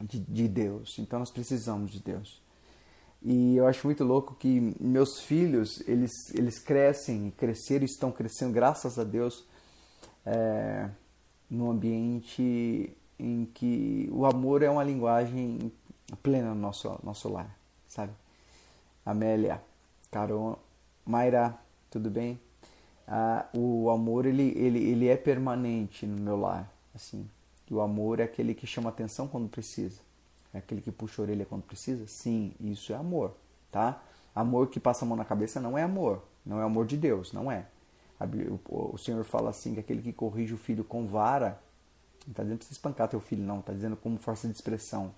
[0.00, 0.98] de, de Deus.
[0.98, 2.40] Então nós precisamos de Deus.
[3.22, 8.98] E eu acho muito louco que meus filhos, eles, eles crescem, cresceram estão crescendo, graças
[8.98, 9.44] a Deus,
[10.24, 10.88] é,
[11.50, 15.70] num ambiente em que o amor é uma linguagem
[16.22, 17.54] plena no nosso, nosso lar,
[17.86, 18.12] sabe?
[19.04, 19.60] Amélia,
[20.10, 20.58] Carol,
[21.04, 21.58] Mayra,
[21.90, 22.40] tudo bem?
[23.06, 27.28] Ah, o amor, ele, ele, ele é permanente no meu lar, assim.
[27.70, 30.00] E o amor é aquele que chama atenção quando precisa.
[30.52, 32.06] É aquele que puxa a orelha quando precisa?
[32.06, 33.34] Sim, isso é amor,
[33.70, 34.02] tá?
[34.34, 36.22] Amor que passa a mão na cabeça não é amor.
[36.44, 37.66] Não é amor de Deus, não é.
[38.68, 41.60] O Senhor fala assim, que aquele que corrige o filho com vara,
[42.26, 43.60] não está dizendo para você espancar teu filho, não.
[43.60, 45.14] Está dizendo como força de expressão,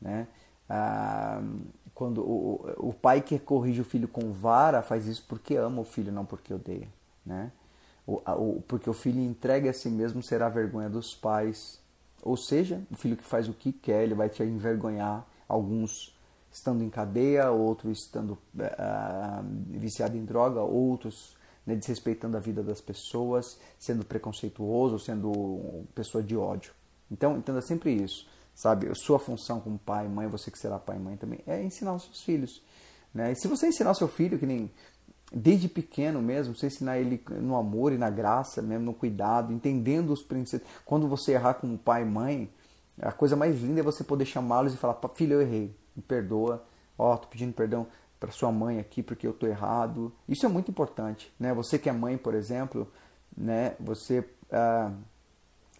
[0.00, 0.28] né?
[0.68, 1.40] Ah,
[1.94, 5.84] quando o, o pai que corrige o filho com vara faz isso porque ama o
[5.84, 6.88] filho, não porque odeia,
[7.24, 7.50] né?
[8.06, 11.80] O, o, porque o filho entrega a si mesmo será a vergonha dos pais
[12.28, 16.14] ou seja, o filho que faz o que quer, ele vai te envergonhar, alguns
[16.50, 21.36] estando em cadeia, outros estando uh, viciado em droga, outros
[21.66, 26.72] né, desrespeitando a vida das pessoas, sendo preconceituoso, sendo pessoa de ódio.
[27.10, 28.90] Então, entenda sempre isso, sabe?
[28.94, 32.04] Sua função como pai mãe, você que será pai e mãe também, é ensinar os
[32.04, 32.62] seus filhos.
[33.14, 33.32] Né?
[33.32, 34.70] E se você ensinar o seu filho, que nem
[35.32, 40.10] desde pequeno mesmo, você ensinar ele no amor e na graça, mesmo no cuidado, entendendo
[40.10, 40.70] os princípios.
[40.84, 42.50] Quando você errar como pai e mãe,
[43.00, 46.64] a coisa mais linda é você poder chamá-los e falar: filho, eu errei, me perdoa,
[46.96, 47.86] ó, oh, tô pedindo perdão
[48.18, 50.12] para sua mãe aqui porque eu tô errado.
[50.28, 51.54] Isso é muito importante, né?
[51.54, 52.90] Você que é mãe, por exemplo,
[53.36, 53.76] né?
[53.78, 54.92] Você uh,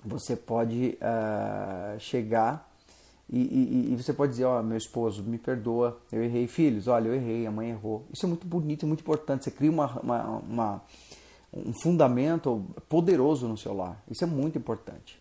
[0.04, 2.67] você pode uh, chegar
[3.30, 6.46] e, e, e, você pode dizer, ó, oh, meu esposo, me perdoa, eu errei.
[6.46, 8.06] Filhos, olha, eu errei, a mãe errou.
[8.12, 9.44] Isso é muito bonito, é muito importante.
[9.44, 10.82] Você cria uma, uma, uma,
[11.52, 14.02] um fundamento poderoso no seu lar.
[14.10, 15.20] Isso é muito importante.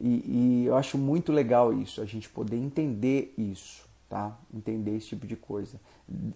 [0.00, 4.36] E, e, eu acho muito legal isso, a gente poder entender isso, tá?
[4.52, 5.80] Entender esse tipo de coisa.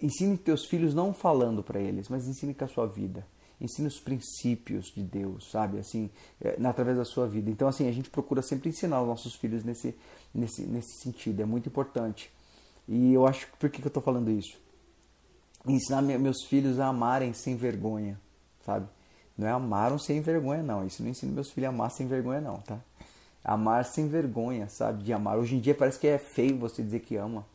[0.01, 3.27] Ensine teus filhos não falando para eles, mas ensine com a sua vida
[3.63, 5.79] ensina os princípios de Deus, sabe?
[5.79, 7.49] Assim, é, através da sua vida.
[7.49, 9.95] Então, assim, a gente procura sempre ensinar os nossos filhos nesse,
[10.35, 11.41] nesse, nesse sentido.
[11.41, 12.31] É muito importante.
[12.89, 14.59] E eu acho, por que, que eu estou falando isso?
[15.67, 18.21] Ensinar meus filhos a amarem sem vergonha,
[18.67, 18.89] sabe?
[19.39, 20.85] Não é amaram sem vergonha, não.
[20.85, 22.81] Isso não ensina meus filhos a amar sem vergonha, não, tá?
[23.45, 25.05] Amar sem vergonha, sabe?
[25.05, 25.39] De amar.
[25.39, 27.47] Hoje em dia parece que é feio você dizer que ama.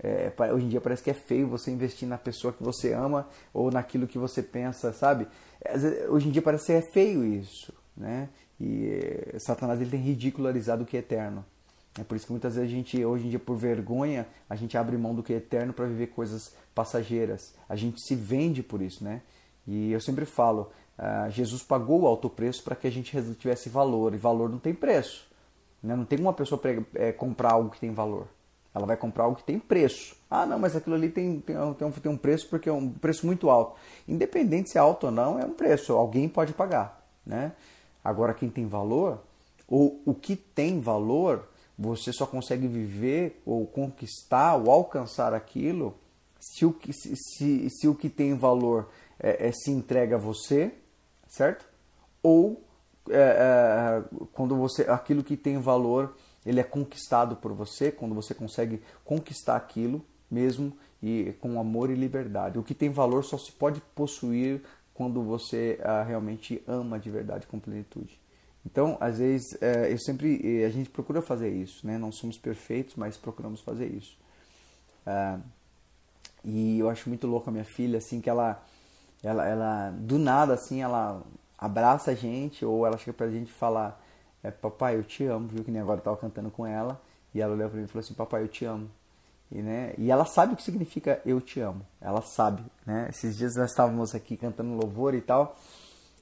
[0.00, 3.28] É, hoje em dia parece que é feio você investir na pessoa que você ama
[3.52, 5.26] ou naquilo que você pensa, sabe?
[6.08, 8.28] Hoje em dia parece que é feio isso, né?
[8.60, 11.44] E eh, Satanás ele tem ridicularizado o que é eterno.
[11.98, 14.76] É por isso que muitas vezes a gente, hoje em dia, por vergonha, a gente
[14.76, 17.54] abre mão do que é eterno para viver coisas passageiras.
[17.68, 19.22] A gente se vende por isso, né?
[19.66, 23.68] E eu sempre falo, uh, Jesus pagou o alto preço para que a gente tivesse
[23.68, 24.14] valor.
[24.14, 25.26] E valor não tem preço.
[25.82, 25.94] Né?
[25.94, 26.60] Não tem uma pessoa
[26.94, 28.28] é, comprar algo que tem valor.
[28.74, 30.16] Ela vai comprar algo que tem preço.
[30.30, 32.90] Ah, não, mas aquilo ali tem, tem, tem, um, tem um preço porque é um
[32.90, 33.78] preço muito alto.
[34.06, 35.92] Independente se é alto ou não, é um preço.
[35.94, 37.04] Alguém pode pagar.
[37.24, 37.52] Né?
[38.04, 39.20] Agora, quem tem valor,
[39.66, 41.48] ou o que tem valor,
[41.78, 45.94] você só consegue viver ou conquistar ou alcançar aquilo
[46.40, 48.88] se o que, se, se, se o que tem valor
[49.18, 50.72] é, é, se entrega a você,
[51.26, 51.66] certo?
[52.22, 52.62] Ou
[53.10, 56.16] é, é, quando você aquilo que tem valor
[56.48, 60.72] ele é conquistado por você, quando você consegue conquistar aquilo mesmo
[61.02, 62.58] e com amor e liberdade.
[62.58, 64.62] O que tem valor só se pode possuir
[64.94, 68.18] quando você ah, realmente ama de verdade com plenitude.
[68.64, 71.96] Então, às vezes, é, eu sempre a gente procura fazer isso, né?
[71.96, 74.18] Não somos perfeitos, mas procuramos fazer isso.
[75.06, 75.38] Ah,
[76.44, 78.64] e eu acho muito louco a minha filha, assim, que ela,
[79.22, 81.22] ela, ela do nada, assim, ela
[81.58, 84.02] abraça a gente ou ela chega pra gente falar,
[84.42, 85.64] é, papai, eu te amo, viu?
[85.64, 87.00] Que nem agora eu tava cantando com ela
[87.34, 88.88] e ela olhou pra mim e falou assim, papai, eu te amo.
[89.50, 91.80] E, né, e ela sabe o que significa eu te amo.
[92.00, 93.06] Ela sabe, né?
[93.08, 95.56] Esses dias nós estávamos aqui cantando louvor e tal,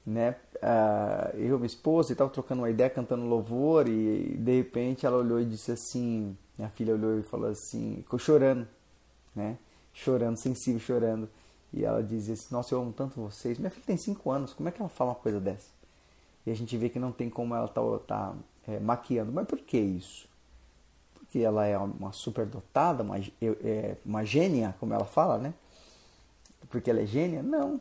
[0.07, 0.37] né?
[0.57, 5.17] Uh, eu minha esposa e tal, trocando uma ideia, cantando louvor e de repente ela
[5.17, 8.67] olhou e disse assim, minha filha olhou e falou assim, ficou chorando,
[9.35, 9.59] né?
[9.93, 11.29] Chorando, sensível, chorando.
[11.73, 13.59] E ela dizia assim, nossa, eu amo tanto vocês.
[13.59, 15.76] Minha filha tem 5 anos, como é que ela fala uma coisa dessa?
[16.47, 18.35] E a gente vê que não tem como ela tá, tá
[18.69, 19.33] é, maquiando.
[19.33, 20.29] Mas por que isso?
[21.15, 25.53] Porque ela é uma superdotada, uma, é, uma gênia, como ela fala, né?
[26.71, 27.43] Porque ela é gênia?
[27.43, 27.81] Não.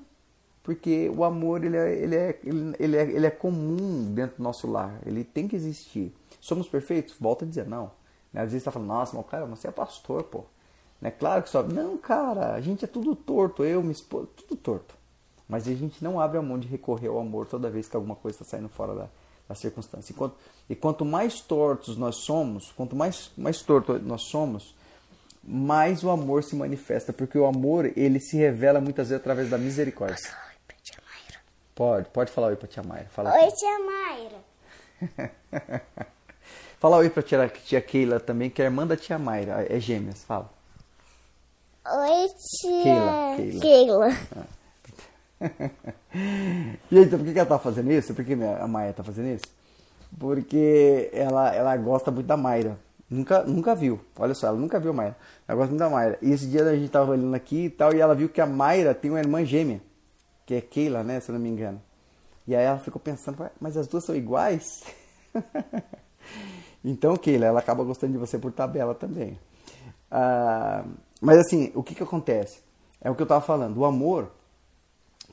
[0.63, 2.39] Porque o amor ele é, ele, é,
[2.79, 4.99] ele, é, ele é comum dentro do nosso lar.
[5.05, 6.11] Ele tem que existir.
[6.41, 7.15] Somos perfeitos?
[7.19, 7.91] Volta a dizer não.
[8.33, 8.41] Né?
[8.41, 10.43] Às vezes você tá falando, nossa, mas cara, você é pastor, pô.
[10.99, 11.11] Né?
[11.11, 11.61] Claro que só.
[11.61, 13.63] Não, cara, a gente é tudo torto.
[13.63, 14.95] Eu, minha esposa, tudo torto.
[15.47, 18.15] Mas a gente não abre a mão de recorrer ao amor toda vez que alguma
[18.15, 19.07] coisa está saindo fora da,
[19.47, 20.11] da circunstância.
[20.11, 20.35] E quanto,
[20.69, 24.75] e quanto mais tortos nós somos, quanto mais, mais torto nós somos,
[25.43, 27.13] mais o amor se manifesta.
[27.13, 30.15] Porque o amor, ele se revela muitas vezes através da misericórdia.
[30.15, 31.39] Posso falar oi pra tia Mayra?
[31.75, 33.09] Pode, pode falar oi pra tia Mayra.
[33.09, 34.39] Fala oi, tia Mayra.
[36.79, 39.65] Fala oi pra tia, tia Keila também, que é irmã da tia Mayra.
[39.69, 40.51] É gêmeas, fala.
[41.87, 43.35] Oi, tia Keila.
[43.37, 43.61] Keila.
[43.61, 44.09] Keila.
[44.35, 44.64] Ah.
[46.91, 48.13] e então, por que ela tá fazendo isso?
[48.13, 49.45] Por que a Maia tá fazendo isso?
[50.19, 52.77] Porque ela, ela gosta muito da Mayra.
[53.09, 53.99] Nunca, nunca viu.
[54.17, 55.17] Olha só, ela nunca viu a Mayra.
[55.47, 56.17] Ela gosta muito da Mayra.
[56.21, 58.45] E esse dia a gente tava olhando aqui e tal, e ela viu que a
[58.45, 59.81] Mayra tem uma irmã gêmea,
[60.45, 61.19] que é Keila, né?
[61.19, 61.81] Se eu não me engano.
[62.47, 64.83] E aí ela ficou pensando, mas as duas são iguais?
[66.83, 69.37] então, Keila, ela acaba gostando de você por tabela também.
[70.09, 70.85] Ah,
[71.19, 72.59] mas assim, o que que acontece?
[73.01, 73.77] É o que eu tava falando.
[73.77, 74.31] O amor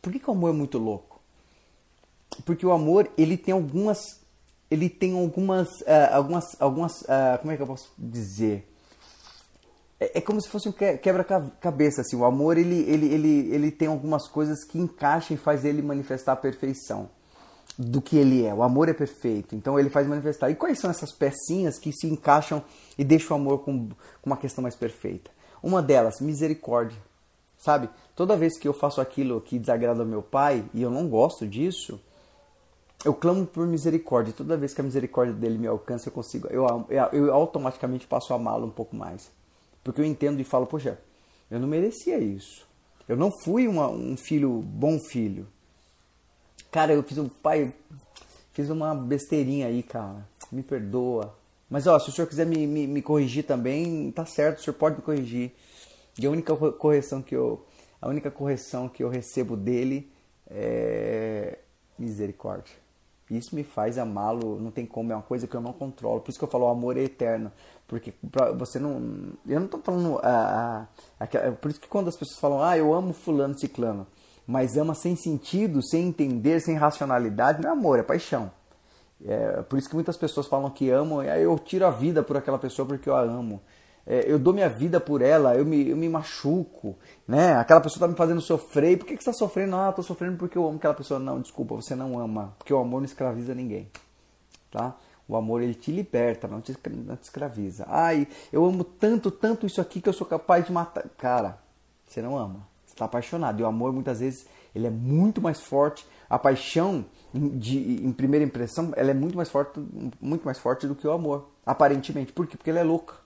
[0.03, 1.21] por que, que o amor é muito louco?
[2.45, 4.21] Porque o amor, ele tem algumas.
[4.71, 5.69] Ele tem algumas.
[5.83, 6.61] Uh, algumas.
[6.61, 8.69] algumas uh, como é que eu posso dizer?
[10.01, 12.01] É, é como se fosse um quebra-cabeça.
[12.01, 12.17] Assim.
[12.17, 16.33] O amor, ele, ele, ele, ele tem algumas coisas que encaixam e faz ele manifestar
[16.33, 17.09] a perfeição
[17.79, 18.53] do que ele é.
[18.53, 20.51] O amor é perfeito, então ele faz manifestar.
[20.51, 22.63] E quais são essas pecinhas que se encaixam
[22.99, 25.31] e deixam o amor com, com uma questão mais perfeita?
[25.63, 26.99] Uma delas, misericórdia.
[27.63, 27.89] Sabe?
[28.17, 31.47] Toda vez que eu faço aquilo que desagrada ao meu pai e eu não gosto
[31.47, 32.01] disso,
[33.05, 34.35] eu clamo por misericórdia.
[34.37, 36.67] Toda vez que a misericórdia dele me alcança, eu consigo, eu,
[37.13, 39.31] eu, automaticamente passo a amá-lo um pouco mais.
[39.85, 40.99] Porque eu entendo e falo, poxa,
[41.49, 42.67] eu não merecia isso.
[43.09, 45.47] Eu não fui uma, um filho, bom filho.
[46.69, 47.73] Cara, eu fiz um pai,
[48.53, 50.27] fiz uma besteirinha aí, cara.
[50.51, 51.33] Me perdoa.
[51.71, 54.75] Mas ó, se o senhor quiser me, me, me corrigir também, tá certo, o senhor
[54.75, 55.53] pode me corrigir.
[56.19, 57.65] E a única correção que eu,
[58.01, 60.13] a única correção que eu recebo dele
[60.47, 61.59] é
[61.99, 62.83] misericórdia.
[63.31, 66.21] Isso me faz amá-lo, não tem como, é uma coisa que eu não controlo.
[66.21, 67.51] Por isso que eu falo, o amor é eterno.
[67.87, 68.13] Porque
[68.59, 69.33] você não.
[69.47, 70.21] Eu não estou falando.
[70.23, 70.87] Ah,
[71.19, 71.27] ah,
[71.61, 74.07] por isso que quando as pessoas falam, ah, eu amo fulano, ciclano,
[74.47, 78.51] mas ama sem sentido, sem entender, sem racionalidade, não é amor, é paixão.
[79.25, 82.59] É, por isso que muitas pessoas falam que amam, eu tiro a vida por aquela
[82.59, 83.63] pessoa porque eu a amo é,
[84.07, 86.97] eu dou minha vida por ela, eu me, eu me machuco,
[87.27, 87.55] né?
[87.55, 89.77] Aquela pessoa está me fazendo sofrer, por que, que você está sofrendo?
[89.77, 91.21] Ah, estou sofrendo porque eu amo aquela pessoa.
[91.21, 93.89] Não, desculpa, você não ama, porque o amor não escraviza ninguém,
[94.71, 94.97] tá?
[95.29, 97.85] O amor ele te liberta, não te, não te escraviza.
[97.89, 101.05] Ai, eu amo tanto, tanto isso aqui que eu sou capaz de matar.
[101.17, 101.59] Cara,
[102.05, 103.61] você não ama, você está apaixonado.
[103.61, 106.05] E o amor muitas vezes ele é muito mais forte.
[106.29, 109.81] A paixão, de, em primeira impressão, ela é muito mais forte,
[110.21, 112.33] muito mais forte do que o amor, aparentemente.
[112.33, 112.57] Por quê?
[112.57, 113.22] Porque ela é louca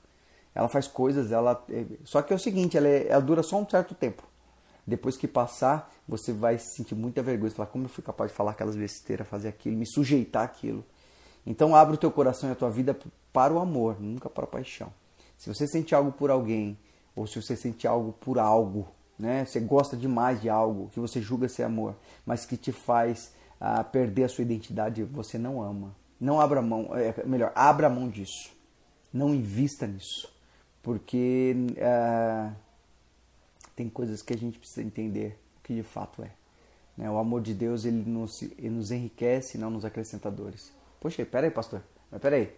[0.56, 1.62] ela faz coisas, ela.
[1.68, 4.22] É, só que é o seguinte, ela, é, ela dura só um certo tempo.
[4.86, 7.50] Depois que passar, você vai sentir muita vergonha.
[7.50, 10.82] Falar, como eu fui capaz de falar aquelas besteiras, fazer aquilo, me sujeitar aquilo.
[11.46, 12.96] Então abre o teu coração e a tua vida
[13.34, 14.90] para o amor, nunca para a paixão.
[15.36, 16.78] Se você sente algo por alguém,
[17.14, 18.88] ou se você sente algo por algo,
[19.18, 19.44] né?
[19.44, 21.94] Você gosta demais de algo que você julga ser amor,
[22.24, 25.94] mas que te faz ah, perder a sua identidade, você não ama.
[26.18, 28.50] Não abra mão, é, melhor, abra mão disso.
[29.12, 30.32] Não invista nisso,
[30.86, 32.52] porque ah,
[33.74, 36.30] tem coisas que a gente precisa entender o que de fato é.
[36.96, 37.10] Né?
[37.10, 40.72] O amor de Deus ele nos, ele nos enriquece, não nos acrescenta dores.
[41.00, 42.54] Poxa, peraí, pastor, mas peraí.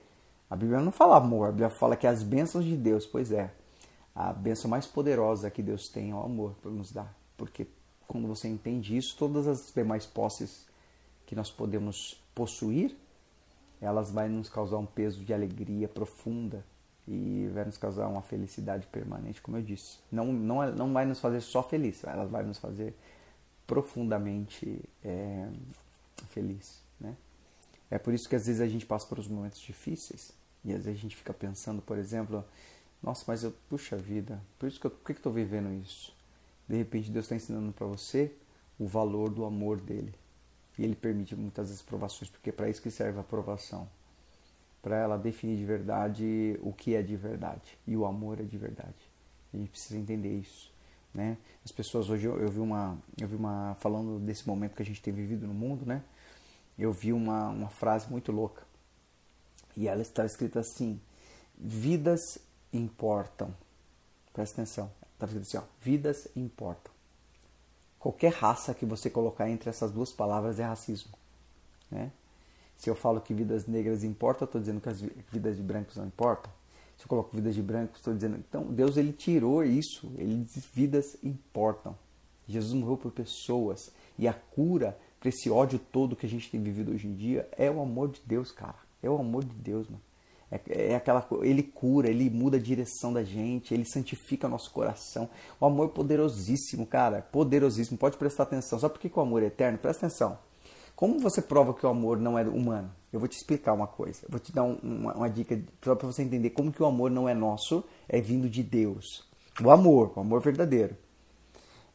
[0.51, 3.51] A Bíblia não fala amor, a Bíblia fala que as bênçãos de Deus, pois é,
[4.15, 7.17] a bênção mais poderosa que Deus tem é o amor por nos dar.
[7.35, 7.67] Porque
[8.07, 10.67] quando você entende isso, todas as demais posses
[11.25, 12.95] que nós podemos possuir,
[13.81, 16.63] elas vão nos causar um peso de alegria profunda
[17.11, 19.99] e vai nos causar uma felicidade permanente, como eu disse.
[20.13, 22.95] Não, não, é, não vai nos fazer só feliz, elas vai nos fazer
[23.67, 25.49] profundamente é,
[26.29, 27.17] feliz, né?
[27.91, 30.33] É por isso que às vezes a gente passa por os momentos difíceis
[30.63, 32.45] e às vezes a gente fica pensando, por exemplo,
[33.03, 36.15] nossa, mas eu, puxa vida, por isso que eu, por que estou vivendo isso?
[36.69, 38.35] De repente Deus está ensinando para você
[38.79, 40.15] o valor do amor dele.
[40.79, 43.89] E ele permite muitas vezes provações, porque é para isso que serve a provação.
[44.83, 47.79] Para ela definir de verdade o que é de verdade.
[47.87, 49.11] E o amor é de verdade.
[49.53, 50.73] A gente precisa entender isso.
[51.13, 51.37] Né?
[51.65, 54.85] As pessoas hoje eu, eu vi uma eu vi uma falando desse momento que a
[54.85, 56.03] gente tem vivido no mundo, né?
[56.79, 58.63] Eu vi uma uma frase muito louca.
[59.77, 61.01] E ela está escrita assim:
[61.57, 62.39] vidas
[62.73, 63.55] importam.
[64.33, 64.91] Presta atenção.
[65.15, 66.93] Está escrito assim, ó, vidas importam.
[67.99, 71.13] Qualquer raça que você colocar entre essas duas palavras é racismo,
[71.91, 72.13] né?
[72.79, 75.97] Se eu falo que vidas negras importam, eu estou dizendo que as vidas de brancos
[75.97, 76.51] não importam
[76.99, 78.37] se eu coloco vidas de branco, estou dizendo.
[78.37, 80.11] Então, Deus ele tirou isso.
[80.19, 81.97] Ele diz: vidas importam.
[82.47, 83.93] Jesus morreu por pessoas.
[84.19, 87.49] E a cura para esse ódio todo que a gente tem vivido hoje em dia
[87.57, 88.75] é o amor de Deus, cara.
[89.01, 90.03] É o amor de Deus, mano.
[90.51, 95.31] É, é aquela ele cura, ele muda a direção da gente, ele santifica nosso coração.
[95.61, 97.97] O amor é poderosíssimo, cara, poderosíssimo.
[97.97, 98.77] Pode prestar atenção.
[98.77, 99.79] Só porque o amor é eterno?
[99.79, 100.37] Presta atenção.
[100.99, 102.91] Como você prova que o amor não é humano?
[103.13, 104.19] Eu vou te explicar uma coisa.
[104.25, 107.09] Eu vou te dar um, uma, uma, dica para você entender como que o amor
[107.09, 109.25] não é nosso, é vindo de Deus.
[109.63, 110.97] O amor, o amor verdadeiro.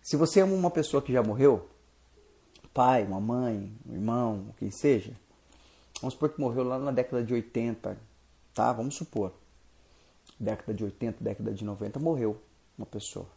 [0.01, 1.67] Se você ama uma pessoa que já morreu,
[2.73, 5.11] pai, uma mãe, um irmão, quem seja,
[5.99, 7.97] vamos supor que morreu lá na década de 80,
[8.53, 8.71] tá?
[8.71, 9.33] Vamos supor.
[10.39, 12.41] Década de 80, década de 90, morreu
[12.77, 13.27] uma pessoa.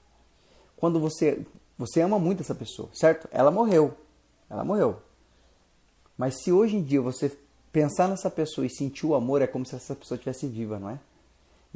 [0.76, 1.44] Quando você
[1.76, 3.28] você ama muito essa pessoa, certo?
[3.32, 3.96] Ela morreu.
[4.48, 5.04] Ela morreu.
[6.16, 7.36] Mas se hoje em dia você
[7.72, 10.90] pensar nessa pessoa e sentir o amor, é como se essa pessoa estivesse viva, não
[10.90, 10.98] é?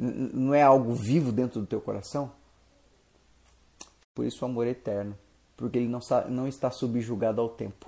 [0.01, 2.31] não é algo vivo dentro do teu coração?
[4.15, 5.15] Por isso o amor é eterno,
[5.55, 5.87] porque ele
[6.29, 7.87] não, está subjugado ao tempo.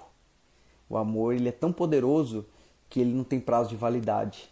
[0.88, 2.46] O amor ele é tão poderoso
[2.90, 4.50] que ele não tem prazo de validade.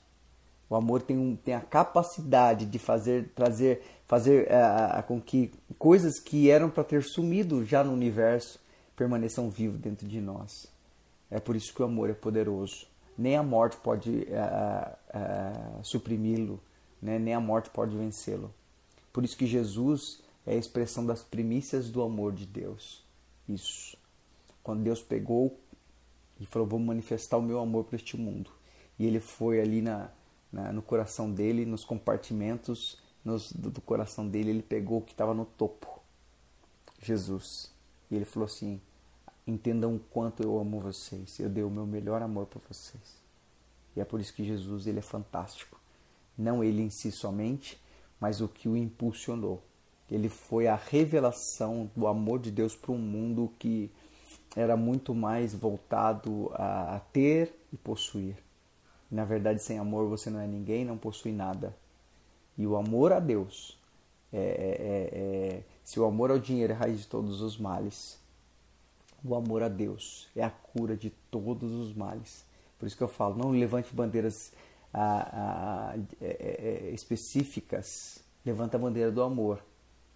[0.68, 6.20] O amor tem, um, tem a capacidade de fazer trazer fazer uh, com que coisas
[6.20, 8.60] que eram para ter sumido já no universo
[8.95, 10.70] permaneçam vivos dentro de nós.
[11.32, 12.86] É por isso que o amor é poderoso.
[13.17, 16.59] Nem a morte pode uh, uh, suprimi-lo,
[17.01, 17.17] né?
[17.17, 18.53] nem a morte pode vencê-lo.
[19.11, 23.03] Por isso que Jesus é a expressão das primícias do amor de Deus.
[23.47, 23.97] Isso.
[24.61, 25.57] Quando Deus pegou
[26.39, 28.51] e falou: Vou manifestar o meu amor para este mundo.
[28.99, 30.09] E ele foi ali na,
[30.51, 35.11] na, no coração dele, nos compartimentos nos, do, do coração dele, ele pegou o que
[35.11, 36.01] estava no topo.
[37.01, 37.71] Jesus.
[38.09, 38.82] E ele falou assim:
[39.45, 41.39] entendam o quanto eu amo vocês.
[41.39, 43.21] Eu dei o meu melhor amor para vocês.
[43.95, 45.79] E é por isso que Jesus ele é fantástico.
[46.37, 47.79] Não ele em si somente,
[48.19, 49.61] mas o que o impulsionou.
[50.09, 53.89] Ele foi a revelação do amor de Deus para um mundo que
[54.55, 58.35] era muito mais voltado a, ter e possuir.
[59.09, 61.75] Na verdade, sem amor você não é ninguém, não possui nada.
[62.57, 63.77] E o amor a Deus,
[64.31, 68.20] é, é, é, é se o amor ao dinheiro é raiz de todos os males,
[69.24, 72.45] o amor a Deus é a cura de todos os males.
[72.80, 74.51] Por isso que eu falo, não levante bandeiras
[74.93, 79.63] é, é, é, específicas, levanta a bandeira do amor.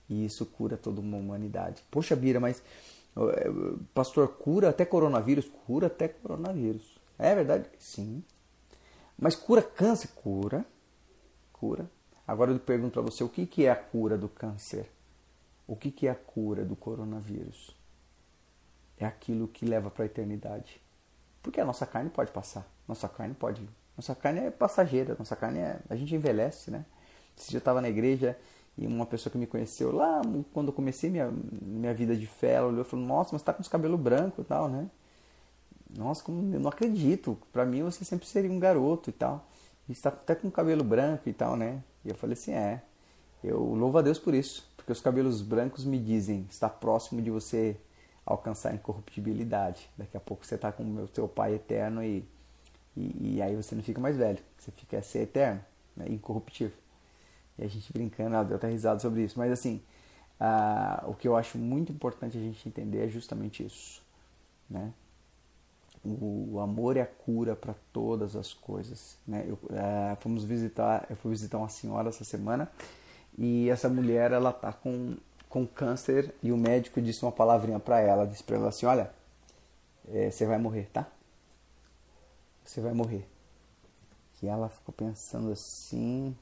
[0.10, 1.82] E isso cura toda uma humanidade.
[1.90, 2.62] Poxa, Bira, mas
[3.18, 3.50] é,
[3.94, 5.50] pastor, cura até coronavírus?
[5.66, 7.00] Cura até coronavírus.
[7.18, 7.70] É verdade?
[7.80, 8.24] Sim.
[9.18, 10.10] Mas cura câncer?
[10.16, 10.66] Cura.
[11.54, 11.90] Cura.
[12.28, 14.90] Agora eu pergunto para você, o que é a cura do câncer?
[15.68, 17.76] O que é a cura do coronavírus?
[18.98, 20.82] É aquilo que leva para a eternidade.
[21.42, 22.68] Porque a nossa carne pode passar.
[22.88, 23.68] Nossa carne pode.
[23.98, 25.16] Nossa carne é passageira.
[25.18, 25.80] Nossa carne é.
[25.90, 26.86] A gente envelhece, né?
[27.36, 28.38] Se eu estava na igreja
[28.78, 30.22] e uma pessoa que me conheceu lá,
[30.54, 31.32] quando eu comecei minha,
[31.62, 34.44] minha vida de fé, ela olhou e falou: Nossa, mas está com os cabelos brancos
[34.44, 34.90] e tal, né?
[35.96, 37.38] Nossa, como, eu não acredito.
[37.52, 39.48] Para mim você sempre seria um garoto e tal.
[39.88, 41.84] E está até com cabelo branco e tal, né?
[42.04, 42.82] E eu falei assim: É.
[43.44, 47.30] Eu louvo a Deus por isso, porque os cabelos brancos me dizem, está próximo de
[47.30, 47.78] você
[48.26, 49.90] alcançar a incorruptibilidade.
[49.98, 52.26] Daqui a pouco você está com o seu pai eterno e,
[52.96, 55.62] e, e, aí você não fica mais velho, você fica ser eterno,
[55.96, 56.06] né?
[56.10, 56.78] incorruptível.
[57.58, 59.38] E a gente brincando, deu até risada sobre isso.
[59.38, 59.82] Mas assim,
[61.08, 64.02] o que eu acho muito importante a gente entender é justamente isso.
[64.70, 64.92] Né?
[66.04, 69.18] O amor é a cura para todas as coisas.
[69.28, 69.46] Né?
[69.48, 72.70] Eu, uh, fomos visitar, eu fui visitar uma senhora essa semana
[73.38, 75.16] e essa mulher ela tá com,
[75.56, 79.10] com câncer e o médico disse uma palavrinha para ela, disse para ela assim, olha,
[80.10, 81.10] é, você vai morrer, tá?
[82.62, 83.26] Você vai morrer.
[84.44, 86.36] E ela ficou pensando assim,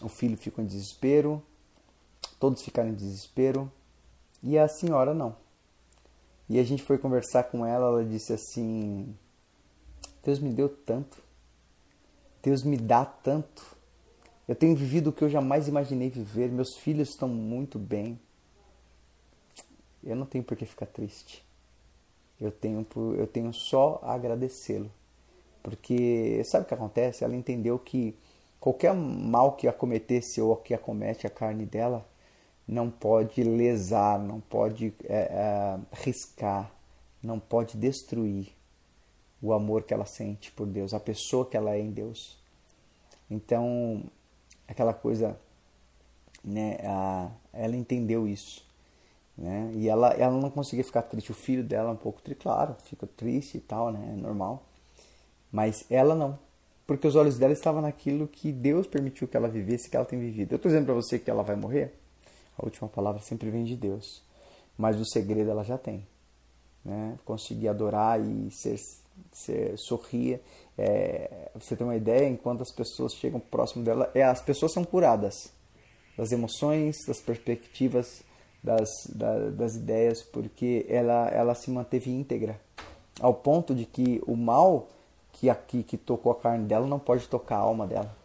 [0.00, 1.42] o filho ficou em desespero,
[2.38, 3.68] todos ficaram em desespero
[4.44, 5.34] e a senhora não.
[6.48, 9.12] E a gente foi conversar com ela, ela disse assim:
[10.22, 11.20] Deus me deu tanto,
[12.40, 13.74] Deus me dá tanto.
[14.46, 18.18] Eu tenho vivido o que eu jamais imaginei viver, meus filhos estão muito bem.
[20.02, 21.44] Eu não tenho por que ficar triste.
[22.38, 22.86] Eu tenho,
[23.16, 24.90] eu tenho só a agradecê-lo.
[25.62, 27.24] Porque sabe o que acontece?
[27.24, 28.14] Ela entendeu que
[28.60, 32.06] qualquer mal que acometesse ou que acomete a carne dela
[32.68, 36.70] não pode lesar, não pode é, é, riscar,
[37.22, 38.52] não pode destruir
[39.40, 42.38] o amor que ela sente por Deus, a pessoa que ela é em Deus.
[43.30, 44.04] Então,
[44.68, 45.38] aquela coisa,
[46.42, 48.64] né, a, ela entendeu isso.
[49.36, 49.72] Né?
[49.74, 51.32] E ela, ela não conseguia ficar triste.
[51.32, 54.12] O filho dela um pouco claro, fica triste e tal, né?
[54.12, 54.62] É normal.
[55.50, 56.38] Mas ela não
[56.86, 60.18] porque os olhos dela estavam naquilo que Deus permitiu que ela vivesse, que ela tem
[60.18, 60.52] vivido.
[60.52, 61.94] Eu estou dizendo para você que ela vai morrer,
[62.58, 64.22] a última palavra sempre vem de Deus,
[64.76, 66.06] mas o segredo ela já tem.
[66.84, 67.18] Né?
[67.24, 68.78] Conseguir adorar e ser,
[69.32, 70.40] ser sorrir.
[70.76, 74.84] É, você tem uma ideia, enquanto as pessoas chegam próximo dela, é, as pessoas são
[74.84, 75.52] curadas
[76.16, 78.22] das emoções, das perspectivas,
[78.62, 82.58] das, da, das ideias, porque ela, ela se manteve íntegra,
[83.20, 84.88] ao ponto de que o mal
[85.32, 88.16] que aqui que tocou a carne dela não pode tocar a alma dela.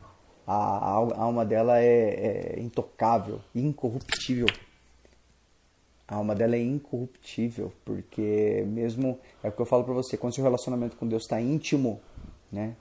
[0.45, 4.47] A, a, alma dela é, é, intocável, incorruptível.
[6.07, 10.33] A alma dela é incorruptível, porque mesmo é o que eu falo para você, quando
[10.33, 11.99] seu relacionamento com Deus está íntimo,
[12.51, 12.75] né?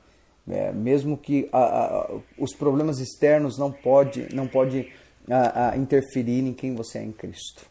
[0.50, 4.90] É, mesmo que a, a, os problemas externos não pode não pode
[5.30, 7.66] a, interferir em quem você é em Cristo.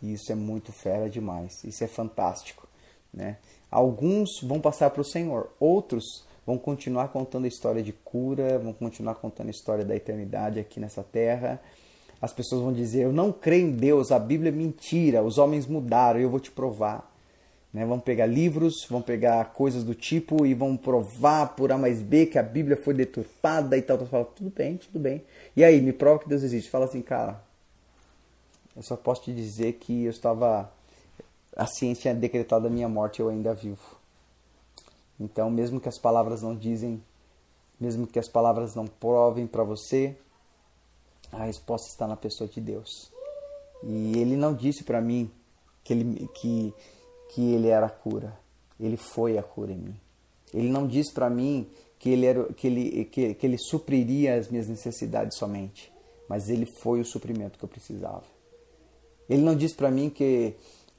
[0.00, 1.64] E isso é muito fera demais.
[1.64, 2.68] Isso é fantástico,
[3.12, 3.38] né?
[3.70, 8.72] Alguns vão passar para o Senhor, outros vão continuar contando a história de cura, vão
[8.72, 11.60] continuar contando a história da eternidade aqui nessa terra.
[12.22, 15.66] As pessoas vão dizer: Eu não creio em Deus, a Bíblia é mentira, os homens
[15.66, 17.12] mudaram, eu vou te provar.
[17.76, 17.84] Né?
[17.84, 22.24] Vão pegar livros, vão pegar coisas do tipo e vão provar por A mais B
[22.24, 23.96] que a Bíblia foi deturpada e tal.
[23.96, 25.22] Então, fala, tudo bem, tudo bem.
[25.54, 26.70] E aí, me prova que Deus existe.
[26.70, 27.38] Fala assim, cara,
[28.74, 30.72] eu só posso te dizer que eu estava
[31.54, 33.96] a ciência tinha decretado a minha morte eu ainda vivo.
[35.20, 37.02] Então, mesmo que as palavras não dizem,
[37.78, 40.16] mesmo que as palavras não provem para você,
[41.30, 43.12] a resposta está na pessoa de Deus.
[43.82, 45.30] E ele não disse para mim
[45.84, 46.74] que ele, que,
[47.30, 48.38] que ele era a cura.
[48.78, 50.00] Ele foi a cura em mim.
[50.52, 51.68] Ele não disse para mim
[51.98, 55.92] que ele, era, que, ele, que, que ele supriria as minhas necessidades somente,
[56.28, 58.24] mas ele foi o suprimento que eu precisava.
[59.28, 60.54] Ele não disse para mim que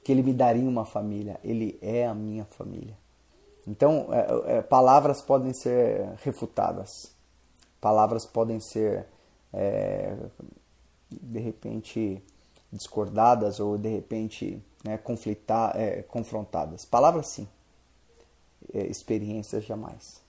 [0.08, 1.38] que ele me daria uma família.
[1.44, 2.96] Ele é a minha família.
[3.66, 7.14] Então, é, é, palavras podem ser refutadas,
[7.78, 9.04] palavras podem ser,
[9.52, 10.16] é,
[11.10, 12.22] de repente,
[12.72, 16.84] discordadas ou, de repente, né, conflitar, é, confrontadas.
[16.84, 17.48] Palavras, sim,
[18.72, 20.22] é, experiências, jamais.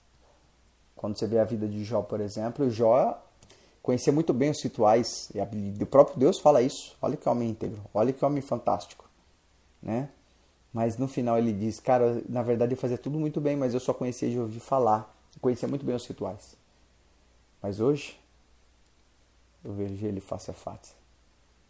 [0.96, 3.22] Quando você vê a vida de Jó, por exemplo, Jó
[3.82, 6.96] conhecia muito bem os rituais, e o próprio Deus fala isso.
[7.00, 9.10] Olha que homem íntegro, olha que homem fantástico
[9.82, 10.10] né?
[10.72, 13.80] Mas no final ele diz, cara, na verdade eu fazia tudo muito bem, mas eu
[13.80, 15.14] só conhecia de ouvir falar.
[15.34, 16.56] Eu conhecia muito bem os rituais.
[17.62, 18.18] Mas hoje
[19.64, 20.94] eu vejo ele face a face.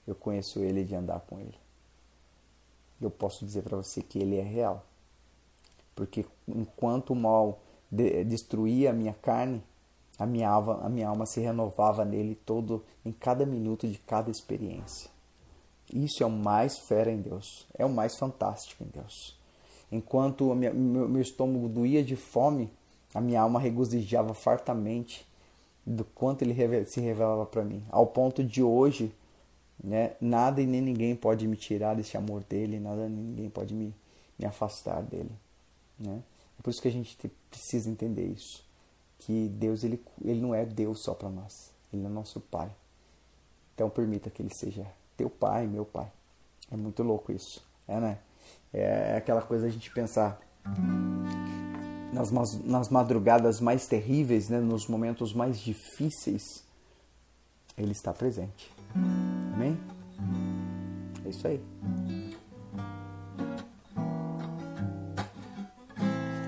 [0.07, 1.59] Eu conheço ele de andar com ele.
[3.01, 4.85] Eu posso dizer para você que ele é real.
[5.95, 9.63] Porque enquanto o mal de destruía a minha carne,
[10.19, 14.31] a minha, alma, a minha alma se renovava nele todo em cada minuto de cada
[14.31, 15.11] experiência.
[15.93, 19.39] Isso é o mais fera em Deus, é o mais fantástico em Deus.
[19.91, 22.71] Enquanto minha, meu, meu estômago doía de fome,
[23.15, 25.27] a minha alma regozijava fartamente
[25.85, 29.13] do quanto ele se revelava para mim, ao ponto de hoje,
[29.83, 33.75] né, nada e nem ninguém pode me tirar desse amor dele, nada nem ninguém pode
[33.75, 33.95] me,
[34.39, 35.33] me afastar dele,
[35.99, 36.23] né?
[36.59, 37.17] É por isso que a gente
[37.51, 38.63] precisa entender isso,
[39.21, 42.71] que Deus ele, ele não é Deus só para nós, ele é nosso Pai.
[43.75, 46.07] Então permita que ele seja teu pai, meu pai.
[46.71, 48.19] É muito louco isso, é, né?
[48.73, 50.39] É aquela coisa a gente pensar
[52.13, 52.31] nas,
[52.65, 54.61] nas madrugadas mais terríveis, né?
[54.61, 56.63] nos momentos mais difíceis,
[57.77, 58.71] ele está presente.
[59.55, 59.79] Amém?
[61.25, 61.61] É isso aí.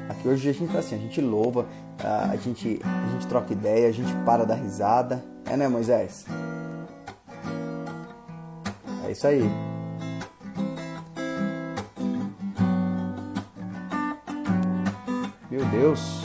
[0.08, 1.66] Aqui hoje a gente está assim, a gente louva,
[1.98, 5.24] a gente, a gente troca ideia, a gente para da risada.
[5.46, 6.24] É né, Moisés?
[9.04, 9.42] É isso aí.
[15.50, 16.22] Meu Deus.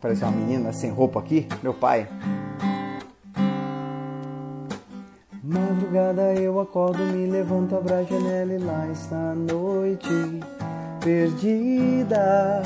[0.00, 2.06] Parece uma menina sem roupa aqui, meu pai.
[5.98, 10.08] Madrugada eu acordo, me levanto, abro a janela e lá está a noite
[11.02, 12.62] perdida.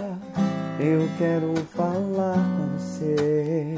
[0.78, 3.74] Eu quero falar com você.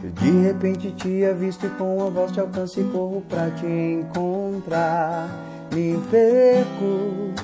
[0.00, 5.28] De repente te avisto e com a voz te alcanço e corro pra te encontrar.
[5.74, 7.34] Me perco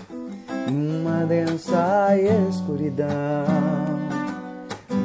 [0.70, 2.16] numa densa
[2.48, 3.08] escuridão.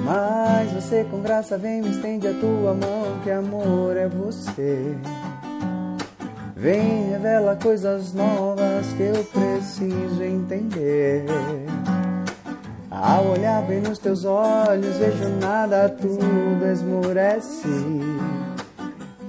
[0.05, 4.95] Mas você com graça vem, me estende a tua mão, que amor é você.
[6.59, 11.23] Vem, revela coisas novas que eu preciso entender.
[12.91, 17.65] Ao olhar bem nos teus olhos, vejo nada, tudo esmorece.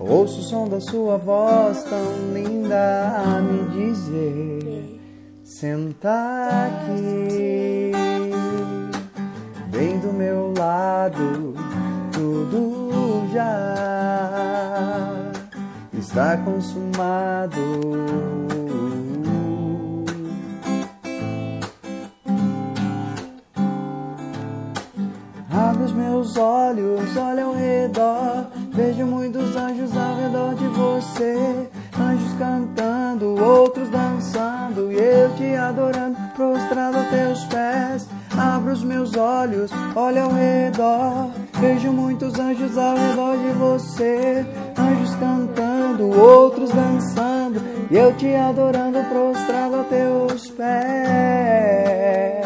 [0.01, 5.01] Ouço o som da sua voz tão linda a me dizer:
[5.45, 7.93] Senta aqui,
[9.71, 11.55] bem do meu lado,
[12.13, 14.00] tudo já
[16.01, 17.61] está consumado.
[25.53, 31.69] Abro os meus olhos, olho ao redor, vejo muitos anjos ao redor de você.
[32.01, 38.09] Anjos cantando, outros dançando, e eu te adorando, prostrado a teus pés.
[38.39, 41.31] Abro os meus olhos, olho ao redor,
[41.61, 44.47] vejo muitos anjos ao redor de você.
[44.79, 45.70] Anjos cantando,
[46.03, 52.41] outros dançando, e eu te adorando, prostrado a teus pés.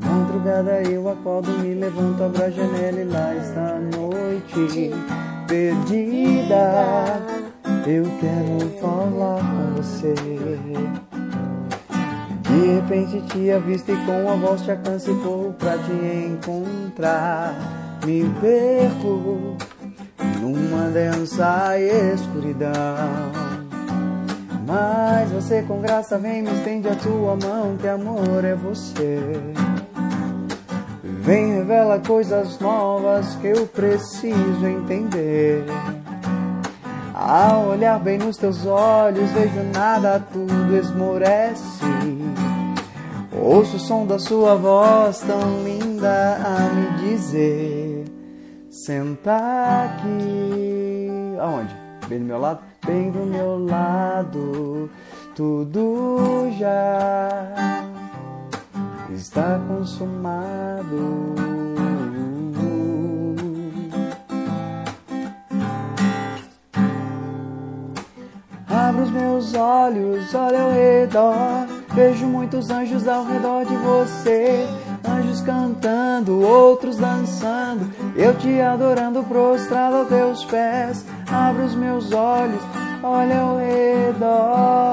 [0.00, 4.90] Madrugada eu acordo, me levanto, abro a janela e lá está a noite
[5.46, 7.22] perdida.
[7.86, 10.14] Eu quero falar com você.
[12.52, 15.92] De repente te avisto e com a voz te alcanço e pra te
[16.26, 17.54] encontrar.
[18.04, 19.56] Me perco
[20.38, 22.70] numa densa escuridão.
[24.66, 29.18] Mas você com graça vem, me estende a tua mão, que amor é você.
[31.02, 35.64] Vem, revela coisas novas que eu preciso entender.
[37.24, 41.84] Ao olhar bem nos teus olhos, vejo nada, tudo esmorece.
[43.40, 48.06] Ouço o som da sua voz tão linda a me dizer:
[48.68, 49.36] Senta
[49.84, 51.08] aqui.
[51.38, 51.72] Aonde?
[52.08, 52.58] Bem do meu lado?
[52.84, 54.90] Bem do meu lado,
[55.36, 57.54] tudo já
[59.14, 61.71] está consumado.
[68.92, 74.66] Abro os meus olhos, olho ao redor, vejo muitos anjos ao redor de você.
[75.08, 81.06] Anjos cantando, outros dançando, eu te adorando, prostrado aos teus pés.
[81.26, 82.60] Abro os meus olhos,
[83.02, 84.92] olho ao redor.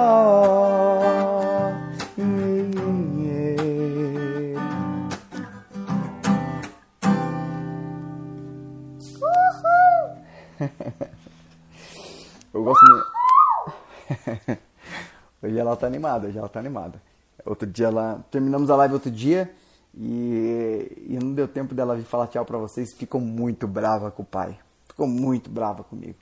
[15.60, 17.02] Ela tá animada, hoje ela tá animada.
[17.46, 18.24] Outro dia ela.
[18.32, 19.52] Terminamos a live outro dia
[19.94, 22.94] e, e não deu tempo dela vir falar tchau pra vocês.
[22.94, 24.58] Ficou muito brava com o pai.
[24.88, 26.16] Ficou muito brava comigo.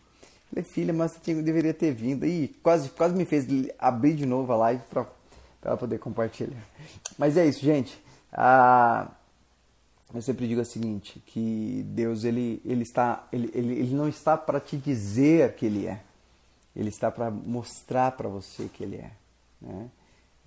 [0.50, 2.26] Falei, filha, mas você tinha, deveria ter vindo.
[2.26, 3.46] E quase, quase me fez
[3.78, 5.04] abrir de novo a live pra,
[5.62, 6.58] pra ela poder compartilhar.
[7.18, 8.02] Mas é isso, gente.
[8.32, 9.08] Ah,
[10.14, 14.38] eu sempre digo o seguinte, que Deus ele, ele, está, ele, ele, ele não está
[14.38, 16.02] para te dizer que Ele é,
[16.74, 19.12] Ele está para mostrar para você que Ele é.
[19.62, 19.90] Né?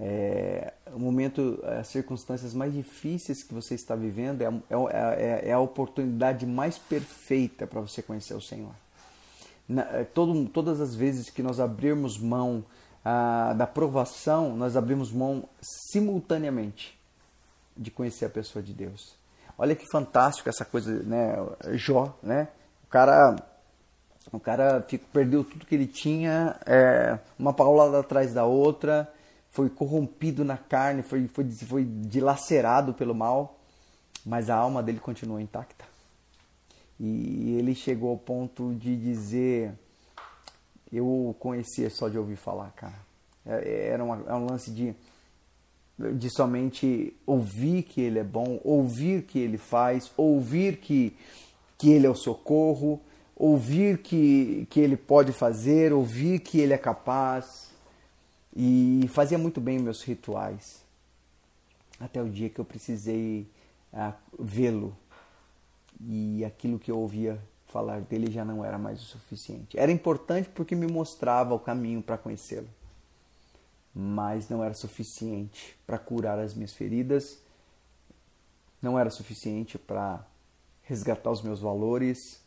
[0.03, 5.53] É, o momento, as circunstâncias mais difíceis que você está vivendo é, é, é, é
[5.53, 8.73] a oportunidade mais perfeita para você conhecer o Senhor.
[9.69, 12.65] Na, eh, todo, todas as vezes que nós abrirmos mão
[13.05, 16.99] ah, da provação, nós abrimos mão simultaneamente
[17.77, 19.15] de conhecer a pessoa de Deus.
[19.57, 21.37] Olha que fantástico essa coisa, né?
[21.73, 22.49] Jó, né?
[22.85, 23.37] O cara,
[24.33, 29.13] o cara fico, perdeu tudo que ele tinha, é, uma paulada atrás da outra,
[29.51, 33.59] foi corrompido na carne, foi, foi, foi dilacerado pelo mal,
[34.25, 35.85] mas a alma dele continuou intacta.
[36.99, 39.73] E ele chegou ao ponto de dizer:
[40.93, 42.99] Eu conhecia só de ouvir falar, cara.
[43.47, 44.95] É, era, uma, era um lance de,
[45.99, 51.17] de somente ouvir que ele é bom, ouvir que ele faz, ouvir que,
[51.79, 53.01] que ele é o socorro,
[53.41, 57.71] ouvir que, que ele pode fazer, ouvir que ele é capaz.
[58.55, 60.83] E fazia muito bem meus rituais.
[61.99, 63.49] Até o dia que eu precisei
[63.95, 64.95] uh, vê-lo
[66.07, 69.79] e aquilo que eu ouvia falar dele já não era mais o suficiente.
[69.79, 72.69] Era importante porque me mostrava o caminho para conhecê-lo,
[73.95, 77.39] mas não era suficiente para curar as minhas feridas,
[78.83, 80.25] não era suficiente para
[80.83, 82.40] resgatar os meus valores,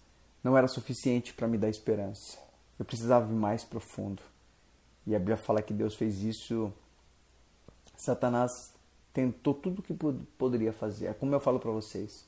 [0.43, 2.37] não era suficiente para me dar esperança.
[2.77, 4.21] Eu precisava ir mais profundo.
[5.05, 6.71] E a Bíblia fala que Deus fez isso.
[7.95, 8.73] Satanás
[9.13, 9.93] tentou tudo o que
[10.37, 11.07] poderia fazer.
[11.07, 12.25] É como eu falo para vocês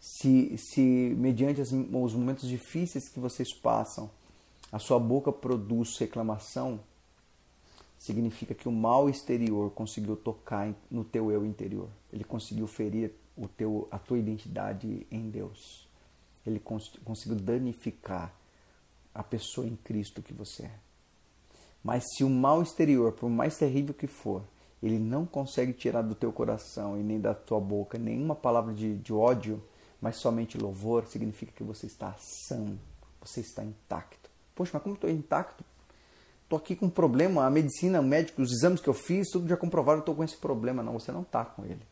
[0.00, 0.80] se, se
[1.16, 4.10] mediante as, os momentos difíceis que vocês passam,
[4.70, 6.80] a sua boca produz reclamação,
[7.98, 11.88] significa que o mal exterior conseguiu tocar no teu eu interior.
[12.12, 15.85] Ele conseguiu ferir o teu, a tua identidade em Deus.
[16.46, 18.32] Ele cons conseguiu danificar
[19.14, 20.78] a pessoa em Cristo que você é.
[21.82, 24.42] Mas se o mal exterior, por mais terrível que for,
[24.82, 28.96] ele não consegue tirar do teu coração e nem da tua boca nenhuma palavra de,
[28.98, 29.62] de ódio,
[30.00, 32.14] mas somente louvor significa que você está
[32.46, 32.78] são,
[33.20, 34.28] você está intacto.
[34.54, 35.64] Poxa, mas como estou intacto?
[36.42, 39.48] Estou aqui com um problema, a medicina, o médico, os exames que eu fiz, tudo
[39.48, 40.82] já comprovaram, estou com esse problema.
[40.82, 41.82] Não, você não está com ele.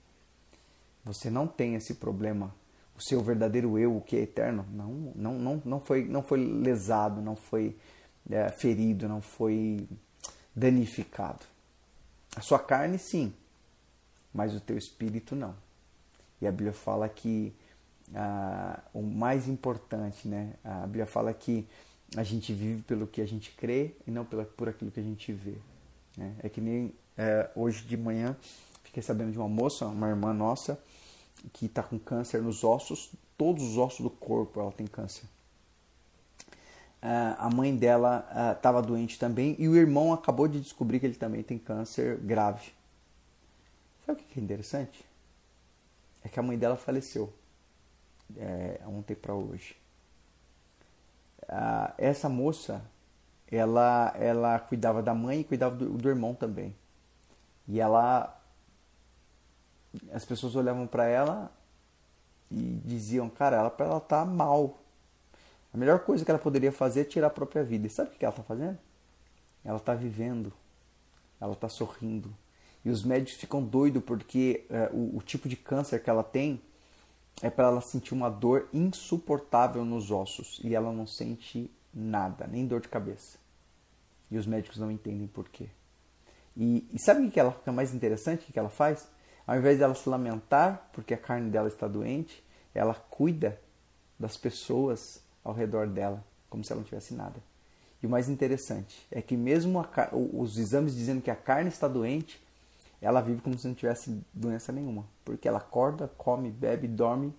[1.04, 2.54] Você não tem esse problema.
[2.96, 6.38] O seu verdadeiro eu, o que é eterno, não, não, não, não, foi, não foi
[6.38, 7.76] lesado, não foi
[8.30, 9.88] é, ferido, não foi
[10.54, 11.44] danificado.
[12.36, 13.32] A sua carne, sim,
[14.32, 15.54] mas o teu espírito, não.
[16.40, 17.52] E a Bíblia fala que
[18.14, 20.54] ah, o mais importante, né?
[20.62, 21.66] A Bíblia fala que
[22.16, 25.02] a gente vive pelo que a gente crê e não pela, por aquilo que a
[25.02, 25.56] gente vê.
[26.16, 26.34] Né?
[26.42, 28.36] É que nem é, hoje de manhã
[28.84, 30.78] fiquei sabendo de uma moça, uma irmã nossa,
[31.52, 35.26] que está com câncer nos ossos, todos os ossos do corpo ela tem câncer.
[37.00, 38.26] Ah, a mãe dela
[38.56, 42.16] estava ah, doente também e o irmão acabou de descobrir que ele também tem câncer
[42.18, 42.72] grave.
[44.06, 45.04] Sabe o que é interessante?
[46.22, 47.32] É que a mãe dela faleceu
[48.36, 49.76] é, ontem para hoje.
[51.48, 52.82] Ah, essa moça,
[53.50, 56.74] ela, ela cuidava da mãe e cuidava do, do irmão também.
[57.68, 58.40] E ela,
[60.12, 61.52] as pessoas olhavam para ela
[62.50, 64.78] e diziam, cara, ela ela tá mal.
[65.72, 67.86] A melhor coisa que ela poderia fazer é tirar a própria vida.
[67.86, 68.78] E sabe o que ela está fazendo?
[69.64, 70.52] Ela está vivendo.
[71.40, 72.32] Ela está sorrindo.
[72.84, 76.60] E os médicos ficam doidos porque é, o, o tipo de câncer que ela tem
[77.42, 82.66] é para ela sentir uma dor insuportável nos ossos e ela não sente nada, nem
[82.66, 83.38] dor de cabeça.
[84.30, 85.68] E os médicos não entendem por quê.
[86.56, 88.48] E, e sabe o que ela fica mais interessante?
[88.48, 89.08] O que ela faz?
[89.46, 92.42] Ao invés dela se lamentar porque a carne dela está doente,
[92.74, 93.60] ela cuida
[94.18, 97.36] das pessoas ao redor dela, como se ela não tivesse nada.
[98.02, 101.88] E o mais interessante é que mesmo a, os exames dizendo que a carne está
[101.88, 102.42] doente,
[103.00, 105.04] ela vive como se não tivesse doença nenhuma.
[105.24, 107.34] Porque ela acorda, come, bebe, dorme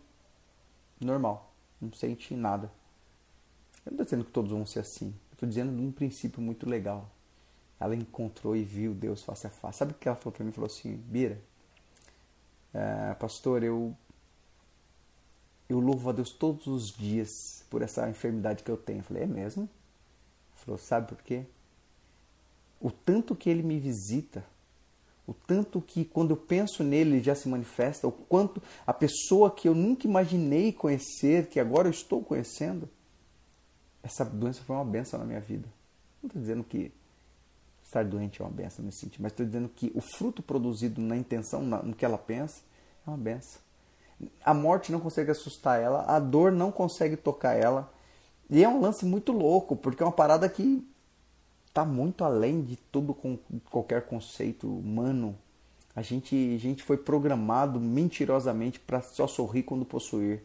[0.99, 1.51] normal.
[1.81, 2.71] Não sente nada.
[3.85, 5.13] Eu não estou dizendo que todos vão ser assim.
[5.31, 7.09] Estou dizendo de um princípio muito legal.
[7.79, 9.79] Ela encontrou e viu Deus face a face.
[9.79, 10.51] Sabe o que ela falou para mim?
[10.51, 11.39] Falou assim, Bira,
[12.75, 13.95] é, pastor, eu
[15.67, 17.29] eu louvo a Deus todos os dias
[17.71, 18.99] por essa enfermidade que eu tenho.
[18.99, 19.63] Eu falei, é mesmo?
[19.63, 21.43] Ele falou, sabe por quê?
[22.79, 24.43] O tanto que ele me visita
[25.27, 29.49] o tanto que quando eu penso nele ele já se manifesta, o quanto a pessoa
[29.49, 32.87] que eu nunca imaginei conhecer, que agora eu estou conhecendo,
[34.03, 35.67] essa doença foi uma benção na minha vida.
[36.21, 36.91] Não estou dizendo que
[37.95, 41.15] estar doente é uma benção nesse sentido, mas estou dizendo que o fruto produzido na
[41.15, 42.61] intenção, no que ela pensa,
[43.05, 43.61] é uma benção.
[44.43, 47.91] A morte não consegue assustar ela, a dor não consegue tocar ela.
[48.49, 50.85] E é um lance muito louco, porque é uma parada que
[51.67, 53.37] está muito além de tudo com
[53.69, 55.37] qualquer conceito humano.
[55.95, 60.43] A gente, a gente foi programado mentirosamente para só sorrir quando possuir,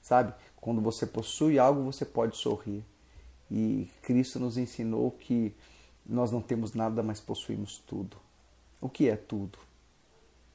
[0.00, 0.34] sabe?
[0.56, 2.84] Quando você possui algo, você pode sorrir.
[3.50, 5.54] E Cristo nos ensinou que
[6.06, 8.16] nós não temos nada, mas possuímos tudo.
[8.80, 9.58] O que é tudo?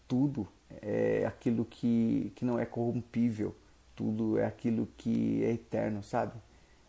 [0.08, 0.48] Tudo
[0.82, 3.56] é aquilo que, que não é corrompível,
[3.96, 6.34] tudo é aquilo que é eterno, sabe?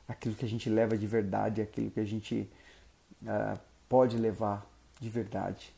[0.08, 2.48] Aquilo que a gente leva de verdade, aquilo que a gente
[3.22, 4.66] uh, pode levar
[5.00, 5.74] de verdade.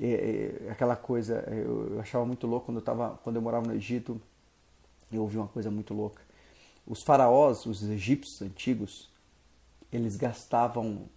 [0.00, 3.66] É, é, aquela coisa, eu, eu, achava muito louco quando eu, tava, quando eu morava
[3.66, 4.20] no Egito,
[5.10, 6.22] eu ouvi uma coisa muito louca.
[6.86, 9.10] Os faraós, os egípcios antigos,
[9.90, 11.08] eles gastavam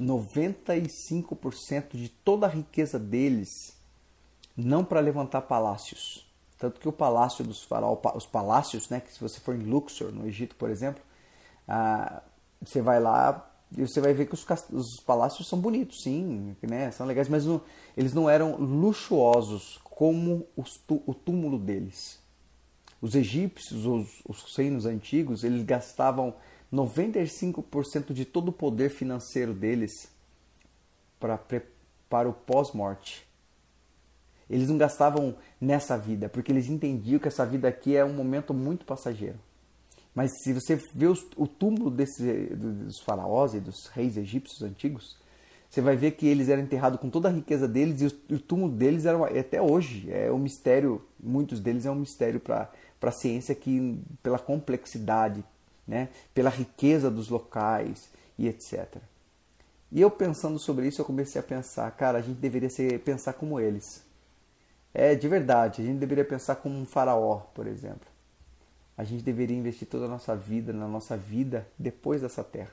[0.00, 3.76] 95% de toda a riqueza deles
[4.56, 6.26] não para levantar palácios.
[6.58, 10.12] Tanto que o palácio dos faraós, os palácios, né, que se você for em Luxor,
[10.12, 11.02] no Egito, por exemplo,
[11.66, 12.22] ah,
[12.60, 16.90] você vai lá e você vai ver que os, os palácios são bonitos, sim, né,
[16.90, 17.60] são legais, mas não,
[17.96, 22.20] eles não eram luxuosos como os, o túmulo deles.
[23.00, 26.34] Os egípcios, os, os reinos antigos, eles gastavam
[26.72, 30.10] 95% de todo o poder financeiro deles
[31.20, 31.38] para,
[32.08, 33.26] para o pós-morte.
[34.48, 38.52] Eles não gastavam nessa vida, porque eles entendiam que essa vida aqui é um momento
[38.52, 39.38] muito passageiro.
[40.14, 45.16] Mas se você vê os, o túmulo desses, dos faraós e dos reis egípcios antigos,
[45.70, 48.38] você vai ver que eles eram enterrados com toda a riqueza deles e o, o
[48.38, 51.02] túmulo deles era até hoje é um mistério.
[51.18, 52.70] Muitos deles é um mistério para
[53.00, 55.42] a ciência que pela complexidade,
[55.86, 58.96] né, pela riqueza dos locais e etc.
[59.90, 63.34] E eu pensando sobre isso, eu comecei a pensar, cara, a gente deveria ser, pensar
[63.34, 64.02] como eles.
[64.94, 68.06] É, de verdade, a gente deveria pensar como um faraó, por exemplo.
[68.96, 72.72] A gente deveria investir toda a nossa vida na nossa vida depois dessa terra.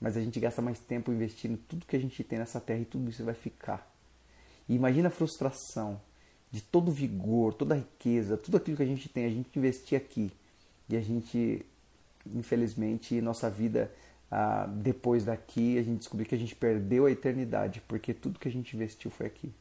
[0.00, 2.86] Mas a gente gasta mais tempo investindo tudo que a gente tem nessa terra e
[2.86, 3.90] tudo isso vai ficar.
[4.68, 6.00] E imagina a frustração
[6.50, 9.56] de todo o vigor, toda a riqueza, tudo aquilo que a gente tem, a gente
[9.58, 10.32] investir aqui
[10.88, 11.64] e a gente
[12.26, 13.90] infelizmente, nossa vida
[14.30, 18.48] ah, depois daqui, a gente descobriu que a gente perdeu a eternidade, porque tudo que
[18.48, 19.52] a gente investiu foi aqui.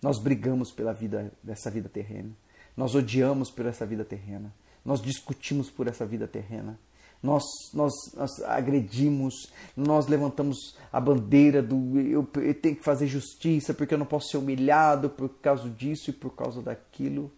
[0.00, 2.30] Nós brigamos pela vida dessa vida terrena.
[2.76, 4.52] Nós odiamos por essa vida terrena.
[4.84, 6.78] Nós discutimos por essa vida terrena.
[7.22, 7.42] Nós,
[7.72, 13.94] nós, nós agredimos, nós levantamos a bandeira do eu, eu tenho que fazer justiça porque
[13.94, 17.32] eu não posso ser humilhado por causa disso e por causa daquilo.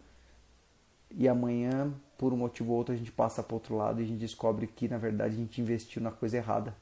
[1.11, 4.07] E amanhã por um motivo ou outro a gente passa para outro lado e a
[4.07, 6.77] gente descobre que na verdade a gente investiu na coisa errada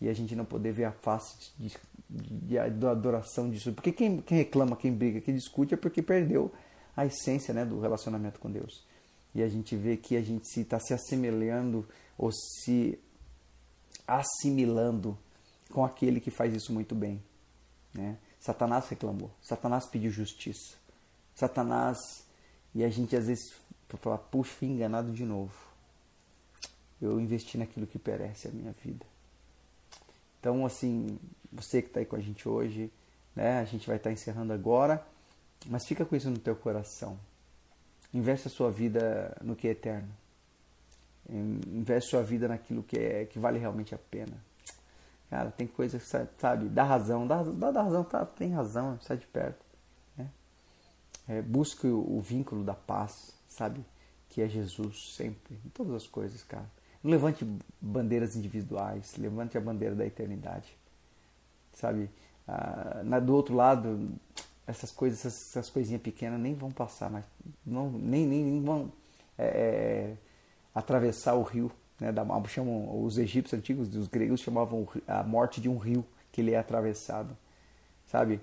[0.00, 1.52] e a gente não poder ver a face
[2.08, 3.72] de, adoração disso.
[3.72, 6.52] Porque quem, quem, reclama, quem briga, quem discute é porque perdeu
[6.96, 8.84] a essência né, do relacionamento com Deus.
[9.34, 11.86] E a gente vê que a gente está se, tá se assemelhando
[12.16, 12.98] ou se
[14.06, 15.18] assimilando
[15.70, 17.22] com aquele que faz isso muito bem.
[17.92, 18.16] Né?
[18.40, 20.76] Satanás reclamou, Satanás pediu justiça.
[21.34, 21.98] Satanás,
[22.74, 23.52] e a gente às vezes
[23.88, 25.54] para falar, puxa, fui enganado de novo.
[27.00, 29.06] Eu investi naquilo que perece a minha vida.
[30.38, 31.18] Então, assim,
[31.50, 32.92] você que está aí com a gente hoje,
[33.34, 33.60] né?
[33.60, 35.04] A gente vai estar tá encerrando agora,
[35.66, 37.18] mas fica com isso no teu coração.
[38.12, 40.08] Investe a sua vida no que é eterno.
[41.28, 44.36] Investe a sua vida naquilo que, é, que vale realmente a pena.
[45.30, 49.18] Cara, tem coisa que, sabe, dá razão, dá, dá, dá razão, tá, tem razão, sai
[49.18, 49.62] de perto.
[50.16, 50.28] Né?
[51.28, 53.84] É, busque o, o vínculo da paz, sabe?
[54.28, 56.70] Que é Jesus sempre, em todas as coisas, cara.
[57.02, 57.46] Levante
[57.80, 60.76] bandeiras individuais, levante a bandeira da eternidade,
[61.72, 62.10] sabe?
[62.46, 64.10] Ah, na, do outro lado,
[64.66, 67.24] essas coisas, essas, essas coisinhas pequenas nem vão passar, mas
[67.64, 68.92] não, nem, nem, nem vão
[69.38, 70.16] é, é,
[70.74, 71.70] atravessar o rio.
[72.00, 76.40] Né, da, chamam, os egípcios antigos, os gregos chamavam a morte de um rio que
[76.40, 77.36] ele é atravessado,
[78.06, 78.40] sabe?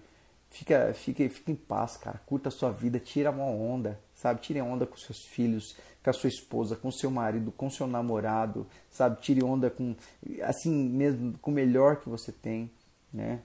[0.50, 2.20] Fica, fica, fica em paz, cara.
[2.26, 4.42] Curta a sua vida, tira uma onda, sabe?
[4.42, 8.66] Tire onda com seus filhos, com a sua esposa, com seu marido, com seu namorado,
[8.90, 9.22] sabe?
[9.22, 9.96] Tire onda com,
[10.42, 12.72] assim mesmo, com o melhor que você tem,
[13.14, 13.42] né?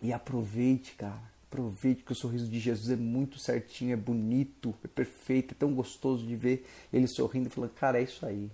[0.00, 1.32] E aproveite, cara.
[1.48, 5.74] Aproveite que o sorriso de Jesus é muito certinho, é bonito, é perfeito, é tão
[5.74, 8.50] gostoso de ver ele sorrindo e falando, cara, é isso aí.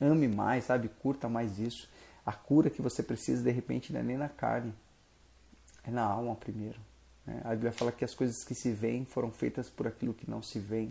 [0.00, 0.88] Ame mais, sabe?
[0.88, 1.88] Curta mais isso.
[2.24, 4.74] A cura que você precisa, de repente, não é nem na carne,
[5.82, 6.78] é na alma primeiro.
[7.26, 7.40] Né?
[7.44, 10.42] A Bíblia fala que as coisas que se veem foram feitas por aquilo que não
[10.42, 10.88] se vê.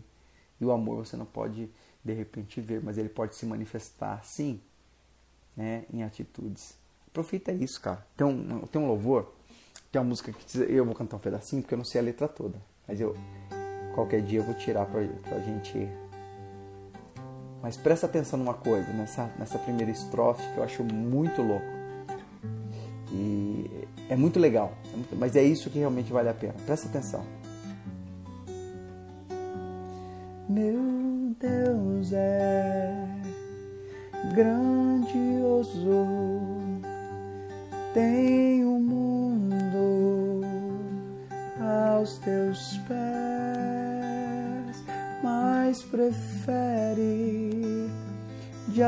[0.60, 1.70] E o amor você não pode
[2.04, 4.60] de repente ver, mas ele pode se manifestar sim
[5.56, 6.76] né, em atitudes.
[7.08, 8.06] Aproveita isso, cara.
[8.16, 9.34] Tem um, tem um louvor,
[9.92, 12.04] tem uma música que diz, eu vou cantar um pedacinho porque eu não sei a
[12.04, 12.62] letra toda.
[12.88, 13.16] Mas eu
[13.96, 15.90] qualquer dia eu vou tirar pra, pra gente.
[17.62, 21.75] Mas presta atenção numa coisa, nessa, nessa primeira estrofe que eu acho muito louco.
[23.12, 26.54] E é muito legal, é mas é isso que realmente vale a pena.
[26.66, 27.24] Presta atenção.
[30.48, 33.08] Meu Deus é
[34.34, 36.06] grandioso
[37.96, 40.42] tem o mundo
[41.62, 44.84] aos teus pés,
[45.24, 47.90] mas prefere
[48.68, 48.84] de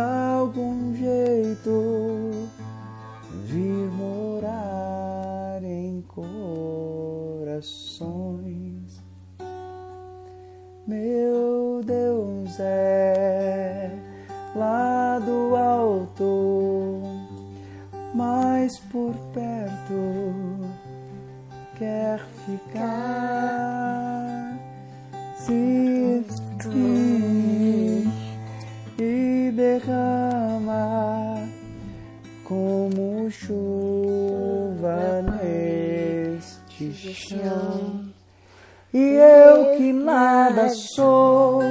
[40.70, 41.61] sou,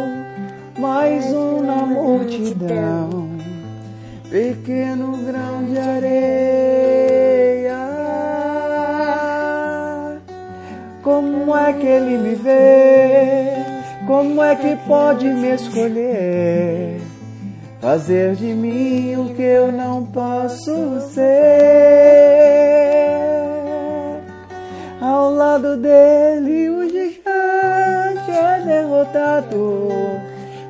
[0.78, 3.30] mais um na multidão,
[4.30, 7.26] pequeno grão de areia.
[11.02, 13.54] Como é que ele me vê?
[14.06, 17.00] Como é que pode me escolher?
[17.80, 22.16] Fazer de mim o que eu não posso ser.
[25.00, 26.70] Ao lado dele,
[28.76, 30.20] derrotado,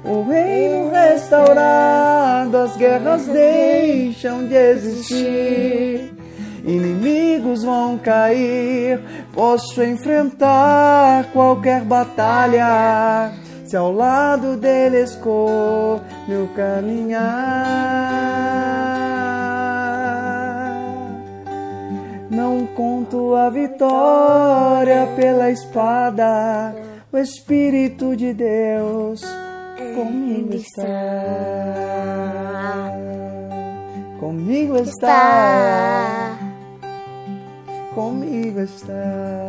[0.04, 6.14] o reino restaurado, as guerras deixam de existir.
[6.64, 9.00] Inimigos vão cair,
[9.32, 13.32] posso enfrentar qualquer batalha.
[13.64, 18.26] Se ao lado dele escolho caminhar.
[22.30, 26.74] Não conto a vitória pela espada,
[27.12, 29.22] o Espírito de Deus
[29.94, 30.82] comigo está.
[34.18, 36.38] Comigo está.
[37.94, 39.46] Comigo está.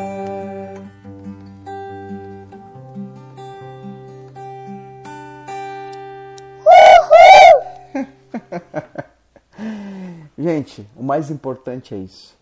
[10.38, 12.37] Gente, o mais importante é isso.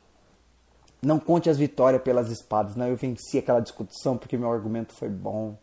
[1.06, 2.76] Não conte as vitórias pelas espadas.
[2.76, 5.56] Não, eu venci aquela discussão porque meu argumento foi bom,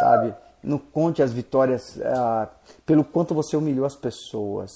[0.00, 0.34] sabe?
[0.64, 2.48] Não conte as vitórias ah,
[2.84, 4.72] pelo quanto você humilhou as pessoas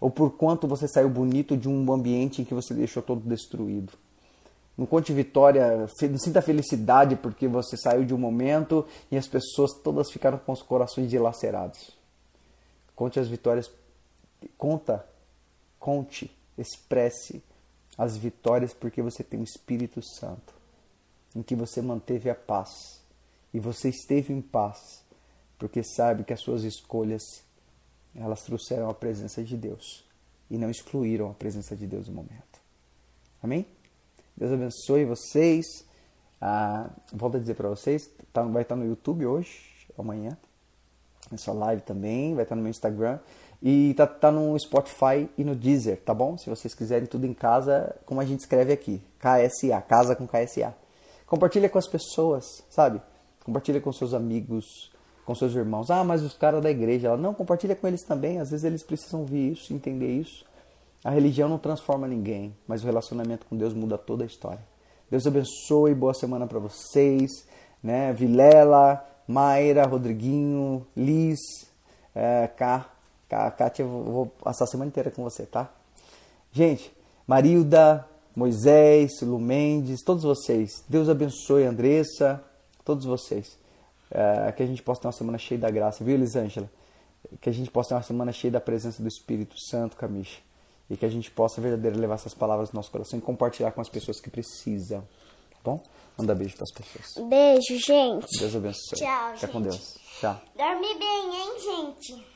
[0.00, 3.92] ou por quanto você saiu bonito de um ambiente em que você deixou todo destruído.
[4.78, 9.74] Não conte vitória, não sinta felicidade porque você saiu de um momento e as pessoas
[9.74, 11.90] todas ficaram com os corações dilacerados.
[12.96, 13.70] Conte as vitórias,
[14.56, 15.04] conta,
[15.78, 17.42] conte, expresse
[17.96, 20.54] as vitórias porque você tem o Espírito Santo,
[21.34, 23.00] em que você manteve a paz
[23.52, 25.04] e você esteve em paz
[25.58, 27.22] porque sabe que as suas escolhas
[28.14, 30.04] elas trouxeram a presença de Deus
[30.50, 32.60] e não excluíram a presença de Deus no momento.
[33.42, 33.66] Amém?
[34.36, 35.64] Deus abençoe vocês.
[36.40, 40.36] Ah, volto a dizer para vocês, tá, vai estar no YouTube hoje, amanhã.
[41.32, 43.18] Essa live também, vai estar no meu Instagram.
[43.62, 46.36] E tá, tá no Spotify e no Deezer, tá bom?
[46.36, 49.02] Se vocês quiserem tudo em casa, como a gente escreve aqui.
[49.18, 50.74] KSA, casa com KSA.
[51.26, 53.00] Compartilha com as pessoas, sabe?
[53.44, 54.90] Compartilha com seus amigos,
[55.24, 55.90] com seus irmãos.
[55.90, 57.08] Ah, mas os caras da igreja.
[57.08, 58.38] Ela, não, compartilha com eles também.
[58.38, 60.44] Às vezes eles precisam ouvir isso, entender isso.
[61.02, 64.60] A religião não transforma ninguém, mas o relacionamento com Deus muda toda a história.
[65.10, 67.30] Deus abençoe, boa semana para vocês,
[67.82, 68.12] né?
[68.12, 71.38] Vilela, Mayra, Rodriguinho, Liz,
[72.14, 72.48] é,
[73.28, 75.72] Cá, Kátia, eu vou passar a semana inteira com você, tá?
[76.52, 76.92] Gente,
[77.26, 82.42] Marilda, Moisés, Lu Mendes, todos vocês, Deus abençoe, Andressa,
[82.84, 83.58] todos vocês.
[84.10, 86.70] É, que a gente possa ter uma semana cheia da graça, viu, Elisângela?
[87.40, 90.40] Que a gente possa ter uma semana cheia da presença do Espírito Santo, Camicha
[90.88, 93.80] e que a gente possa verdadeiramente levar essas palavras no nosso coração e compartilhar com
[93.80, 95.00] as pessoas que precisam.
[95.00, 95.82] Tá bom?
[96.16, 97.28] Manda beijo para as pessoas.
[97.28, 98.38] Beijo, gente.
[98.38, 98.98] Deus abençoe.
[98.98, 99.70] Tchau, Fica com gente.
[99.70, 99.98] Deus.
[100.20, 100.40] Tchau.
[100.56, 102.33] Dorme bem, hein, gente?